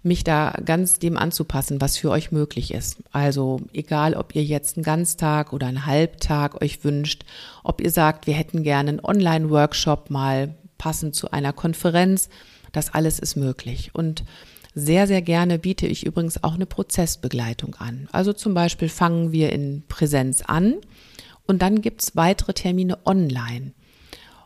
mich 0.03 0.23
da 0.23 0.53
ganz 0.65 0.99
dem 0.99 1.17
anzupassen, 1.17 1.79
was 1.79 1.97
für 1.97 2.11
euch 2.11 2.31
möglich 2.31 2.73
ist. 2.73 2.97
Also 3.11 3.61
egal, 3.71 4.15
ob 4.15 4.35
ihr 4.35 4.43
jetzt 4.43 4.77
einen 4.77 4.83
Ganztag 4.83 5.53
oder 5.53 5.67
einen 5.67 5.85
Halbtag 5.85 6.61
euch 6.61 6.83
wünscht, 6.83 7.23
ob 7.63 7.79
ihr 7.81 7.91
sagt, 7.91 8.27
wir 8.27 8.33
hätten 8.33 8.63
gerne 8.63 8.89
einen 8.89 8.99
Online-Workshop 8.99 10.09
mal 10.09 10.55
passend 10.77 11.15
zu 11.15 11.31
einer 11.31 11.53
Konferenz, 11.53 12.27
das 12.73 12.93
alles 12.93 13.19
ist 13.19 13.37
möglich. 13.37 13.91
Und 13.93 14.25
sehr, 14.75 15.07
sehr 15.07 15.21
gerne 15.21 15.59
biete 15.59 15.87
ich 15.87 16.05
übrigens 16.05 16.43
auch 16.43 16.55
eine 16.55 16.65
Prozessbegleitung 16.65 17.75
an. 17.75 18.07
Also 18.11 18.33
zum 18.33 18.53
Beispiel 18.53 18.89
fangen 18.89 19.31
wir 19.31 19.51
in 19.51 19.83
Präsenz 19.87 20.41
an 20.41 20.75
und 21.45 21.61
dann 21.61 21.81
gibt's 21.81 22.15
weitere 22.15 22.53
Termine 22.53 22.97
online. 23.05 23.73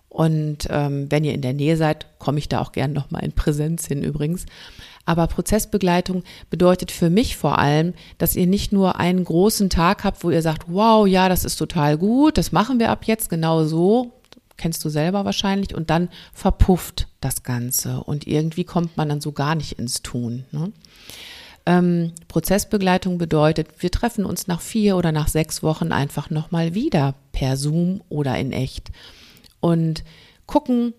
Und 0.09 0.67
ähm, 0.69 1.11
wenn 1.11 1.23
ihr 1.23 1.33
in 1.33 1.41
der 1.41 1.53
Nähe 1.53 1.77
seid, 1.77 2.07
komme 2.17 2.39
ich 2.39 2.49
da 2.49 2.61
auch 2.61 2.71
gern 2.71 2.93
nochmal 2.93 3.23
in 3.23 3.33
Präsenz 3.33 3.85
hin 3.85 4.03
übrigens. 4.03 4.45
Aber 5.05 5.27
Prozessbegleitung 5.27 6.23
bedeutet 6.49 6.91
für 6.91 7.09
mich 7.09 7.37
vor 7.37 7.59
allem, 7.59 7.93
dass 8.17 8.35
ihr 8.35 8.47
nicht 8.47 8.73
nur 8.73 8.99
einen 8.99 9.23
großen 9.23 9.69
Tag 9.69 10.03
habt, 10.03 10.23
wo 10.23 10.31
ihr 10.31 10.41
sagt, 10.41 10.63
wow, 10.67 11.07
ja, 11.07 11.29
das 11.29 11.45
ist 11.45 11.55
total 11.57 11.97
gut, 11.97 12.37
das 12.37 12.51
machen 12.51 12.79
wir 12.79 12.89
ab 12.89 13.05
jetzt 13.05 13.29
genau 13.29 13.63
so, 13.63 14.16
kennst 14.57 14.83
du 14.83 14.89
selber 14.89 15.25
wahrscheinlich, 15.25 15.75
und 15.75 15.89
dann 15.89 16.09
verpufft 16.33 17.07
das 17.21 17.43
Ganze 17.43 18.03
und 18.03 18.27
irgendwie 18.27 18.63
kommt 18.63 18.97
man 18.97 19.09
dann 19.09 19.21
so 19.21 19.31
gar 19.31 19.55
nicht 19.55 19.73
ins 19.73 20.01
Tun. 20.01 20.45
Ne? 20.51 20.71
Ähm, 21.65 22.13
Prozessbegleitung 22.27 23.17
bedeutet, 23.17 23.67
wir 23.79 23.91
treffen 23.91 24.25
uns 24.25 24.47
nach 24.47 24.61
vier 24.61 24.97
oder 24.97 25.11
nach 25.11 25.27
sechs 25.27 25.63
Wochen 25.63 25.91
einfach 25.91 26.29
nochmal 26.29 26.73
wieder 26.73 27.15
per 27.31 27.57
Zoom 27.57 28.01
oder 28.09 28.37
in 28.37 28.51
echt 28.51 28.91
und 29.59 30.03
gucken, 30.45 30.93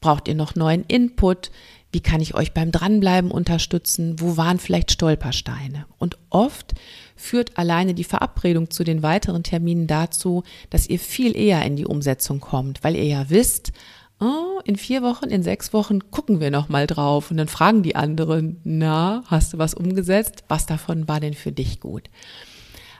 braucht 0.00 0.28
ihr 0.28 0.34
noch 0.34 0.54
neuen 0.54 0.84
Input? 0.84 1.50
Wie 1.96 2.00
kann 2.00 2.20
ich 2.20 2.34
euch 2.34 2.52
beim 2.52 2.72
Dranbleiben 2.72 3.30
unterstützen? 3.30 4.20
Wo 4.20 4.36
waren 4.36 4.58
vielleicht 4.58 4.90
Stolpersteine? 4.90 5.86
Und 5.96 6.18
oft 6.28 6.74
führt 7.16 7.56
alleine 7.56 7.94
die 7.94 8.04
Verabredung 8.04 8.68
zu 8.68 8.84
den 8.84 9.02
weiteren 9.02 9.42
Terminen 9.42 9.86
dazu, 9.86 10.42
dass 10.68 10.90
ihr 10.90 10.98
viel 10.98 11.34
eher 11.34 11.64
in 11.64 11.74
die 11.74 11.86
Umsetzung 11.86 12.40
kommt, 12.40 12.84
weil 12.84 12.96
ihr 12.96 13.06
ja 13.06 13.30
wisst, 13.30 13.72
oh, 14.20 14.60
in 14.66 14.76
vier 14.76 15.00
Wochen, 15.00 15.30
in 15.30 15.42
sechs 15.42 15.72
Wochen 15.72 16.10
gucken 16.10 16.38
wir 16.38 16.50
noch 16.50 16.68
mal 16.68 16.86
drauf 16.86 17.30
und 17.30 17.38
dann 17.38 17.48
fragen 17.48 17.82
die 17.82 17.96
anderen, 17.96 18.60
na, 18.62 19.24
hast 19.28 19.54
du 19.54 19.58
was 19.58 19.72
umgesetzt? 19.72 20.44
Was 20.48 20.66
davon 20.66 21.08
war 21.08 21.20
denn 21.20 21.32
für 21.32 21.52
dich 21.52 21.80
gut? 21.80 22.10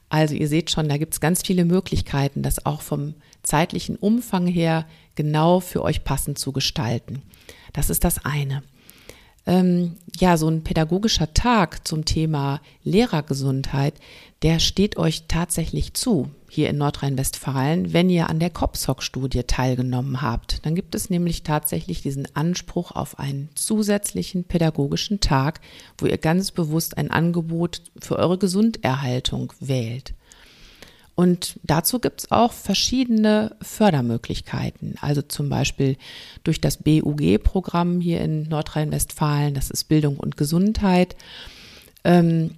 Also 0.09 0.35
ihr 0.35 0.49
seht 0.49 0.71
schon, 0.71 0.89
da 0.89 0.97
gibt 0.97 1.13
es 1.13 1.21
ganz 1.21 1.43
viele 1.43 1.67
Möglichkeiten, 1.67 2.43
das 2.43 2.65
auch 2.65 2.81
vom 2.81 3.13
zeitlichen 3.43 3.97
Umfang 3.97 4.47
her 4.47 4.87
genau 5.17 5.61
für 5.61 5.83
euch 5.83 6.03
passend 6.03 6.39
zu 6.39 6.53
gestalten. 6.53 7.21
Das 7.75 7.91
ist 7.91 8.03
das 8.03 8.25
eine 8.25 8.63
ähm, 9.47 9.97
ja, 10.19 10.37
so 10.37 10.49
ein 10.49 10.65
pädagogischer 10.65 11.33
Tag 11.33 11.87
zum 11.87 12.05
Thema 12.05 12.61
Lehrergesundheit, 12.83 13.95
der 14.43 14.59
steht 14.59 14.97
euch 14.97 15.25
tatsächlich 15.29 15.95
zu 15.95 16.31
hier 16.49 16.71
in 16.71 16.79
Nordrhein-Westfalen, 16.79 17.93
wenn 17.93 18.09
ihr 18.11 18.31
an 18.31 18.39
der 18.39 18.51
COPSOC-Studie 18.51 19.45
teilgenommen 19.45 20.23
habt. 20.23 20.65
Dann 20.65 20.75
gibt 20.75 20.95
es 20.95 21.11
nämlich 21.11 21.43
tatsächlich 21.43 22.03
diesen 22.03 22.29
Anspruch 22.35 22.93
auf 22.93 23.19
einen 23.19 23.51
zusätzlichen 23.55 24.45
pädagogischen 24.45 25.21
Tag, 25.21 25.61
wo 25.99 26.07
ihr 26.07 26.19
ganz 26.19 26.51
bewusst 26.51 26.99
ein 26.99 27.11
Angebot 27.11 27.83
für 28.01 28.17
eure 28.17 28.39
Gesunderhaltung 28.39 29.53
wählt. 29.61 30.15
Und 31.17 31.59
dazu 31.63 31.99
gibt 31.99 32.21
es 32.21 32.31
auch 32.31 32.53
verschiedene 32.53 33.57
Fördermöglichkeiten. 33.63 34.97
Also 35.01 35.23
zum 35.23 35.49
Beispiel 35.49 35.97
durch 36.45 36.61
das 36.61 36.77
BUG-Programm 36.77 38.01
hier 38.03 38.21
in 38.21 38.49
Nordrhein-Westfalen, 38.49 39.55
das 39.55 39.71
ist 39.71 39.85
Bildung 39.85 40.19
und 40.19 40.37
Gesundheit. 40.37 41.17
Ähm, 42.05 42.51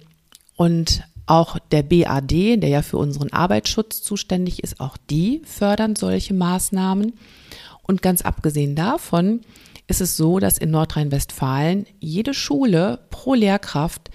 und 0.57 1.03
auch 1.25 1.57
der 1.71 1.83
BAD, 1.83 2.31
der 2.61 2.67
ja 2.67 2.81
für 2.81 2.97
unseren 2.97 3.31
Arbeitsschutz 3.31 4.01
zuständig 4.01 4.61
ist, 4.61 4.81
auch 4.81 4.97
die 5.09 5.41
fördern 5.45 5.95
solche 5.95 6.33
Maßnahmen. 6.33 7.13
Und 7.83 8.01
ganz 8.01 8.23
abgesehen 8.23 8.75
davon 8.75 9.39
ist 9.87 10.01
es 10.01 10.17
so, 10.17 10.39
dass 10.39 10.57
in 10.57 10.71
Nordrhein-Westfalen 10.71 11.85
jede 11.99 12.33
Schule 12.33 12.99
pro 13.09 13.35
Lehrkraft 13.35 14.09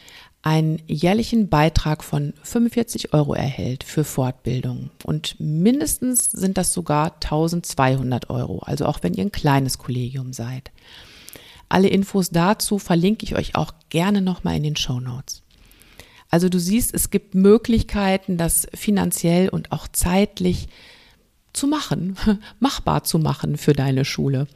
einen 0.44 0.82
jährlichen 0.86 1.48
Beitrag 1.48 2.04
von 2.04 2.34
45 2.42 3.14
Euro 3.14 3.32
erhält 3.32 3.82
für 3.82 4.04
Fortbildung. 4.04 4.90
Und 5.02 5.36
mindestens 5.40 6.30
sind 6.30 6.58
das 6.58 6.74
sogar 6.74 7.14
1200 7.14 8.28
Euro, 8.28 8.58
also 8.58 8.84
auch 8.84 8.98
wenn 9.02 9.14
ihr 9.14 9.24
ein 9.24 9.32
kleines 9.32 9.78
Kollegium 9.78 10.34
seid. 10.34 10.70
Alle 11.70 11.88
Infos 11.88 12.28
dazu 12.28 12.78
verlinke 12.78 13.24
ich 13.24 13.36
euch 13.36 13.54
auch 13.54 13.72
gerne 13.88 14.20
nochmal 14.20 14.56
in 14.56 14.64
den 14.64 14.76
Show 14.76 15.00
Notes. 15.00 15.42
Also 16.28 16.50
du 16.50 16.60
siehst, 16.60 16.92
es 16.92 17.08
gibt 17.08 17.34
Möglichkeiten, 17.34 18.36
das 18.36 18.66
finanziell 18.74 19.48
und 19.48 19.72
auch 19.72 19.88
zeitlich 19.88 20.68
zu 21.54 21.66
machen, 21.66 22.18
machbar 22.60 23.04
zu 23.04 23.18
machen 23.18 23.56
für 23.56 23.72
deine 23.72 24.04
Schule. 24.04 24.46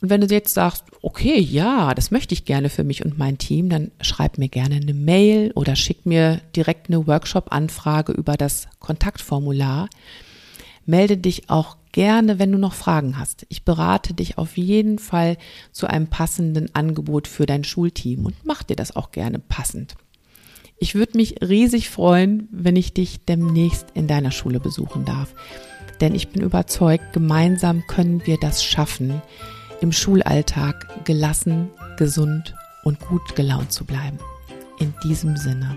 Und 0.00 0.10
wenn 0.10 0.20
du 0.20 0.26
jetzt 0.28 0.54
sagst, 0.54 0.84
okay, 1.02 1.38
ja, 1.40 1.94
das 1.94 2.10
möchte 2.10 2.32
ich 2.32 2.44
gerne 2.44 2.68
für 2.68 2.84
mich 2.84 3.04
und 3.04 3.18
mein 3.18 3.38
Team, 3.38 3.68
dann 3.68 3.90
schreib 4.00 4.38
mir 4.38 4.48
gerne 4.48 4.76
eine 4.76 4.94
Mail 4.94 5.50
oder 5.54 5.74
schick 5.74 6.06
mir 6.06 6.40
direkt 6.54 6.88
eine 6.88 7.06
Workshop-Anfrage 7.06 8.12
über 8.12 8.36
das 8.36 8.68
Kontaktformular. 8.78 9.88
Melde 10.86 11.16
dich 11.16 11.50
auch 11.50 11.76
gerne, 11.92 12.38
wenn 12.38 12.52
du 12.52 12.58
noch 12.58 12.74
Fragen 12.74 13.18
hast. 13.18 13.44
Ich 13.48 13.64
berate 13.64 14.14
dich 14.14 14.38
auf 14.38 14.56
jeden 14.56 14.98
Fall 15.00 15.36
zu 15.72 15.88
einem 15.88 16.06
passenden 16.06 16.74
Angebot 16.74 17.26
für 17.26 17.46
dein 17.46 17.64
Schulteam 17.64 18.24
und 18.24 18.36
mach 18.44 18.62
dir 18.62 18.76
das 18.76 18.94
auch 18.94 19.10
gerne 19.10 19.40
passend. 19.40 19.96
Ich 20.78 20.94
würde 20.94 21.16
mich 21.16 21.42
riesig 21.42 21.90
freuen, 21.90 22.48
wenn 22.52 22.76
ich 22.76 22.94
dich 22.94 23.24
demnächst 23.24 23.88
in 23.94 24.06
deiner 24.06 24.30
Schule 24.30 24.60
besuchen 24.60 25.04
darf. 25.04 25.34
Denn 26.00 26.14
ich 26.14 26.28
bin 26.28 26.42
überzeugt, 26.42 27.12
gemeinsam 27.12 27.82
können 27.88 28.24
wir 28.26 28.38
das 28.38 28.62
schaffen, 28.62 29.20
im 29.80 29.92
Schulalltag 29.92 31.04
gelassen, 31.04 31.70
gesund 31.96 32.54
und 32.84 32.98
gut 33.00 33.36
gelaunt 33.36 33.72
zu 33.72 33.84
bleiben. 33.84 34.18
In 34.78 34.94
diesem 35.04 35.36
Sinne, 35.36 35.76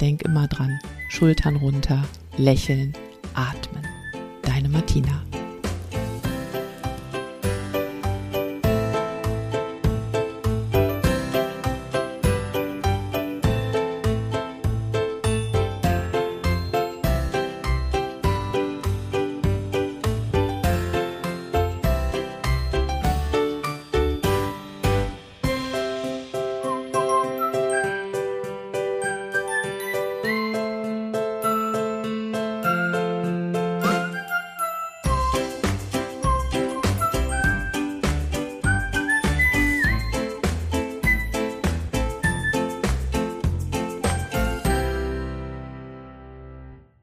denk 0.00 0.22
immer 0.22 0.48
dran, 0.48 0.78
Schultern 1.08 1.56
runter, 1.56 2.02
lächeln, 2.36 2.92
atmen. 3.34 3.86
Deine 4.42 4.68
Martina. 4.68 5.22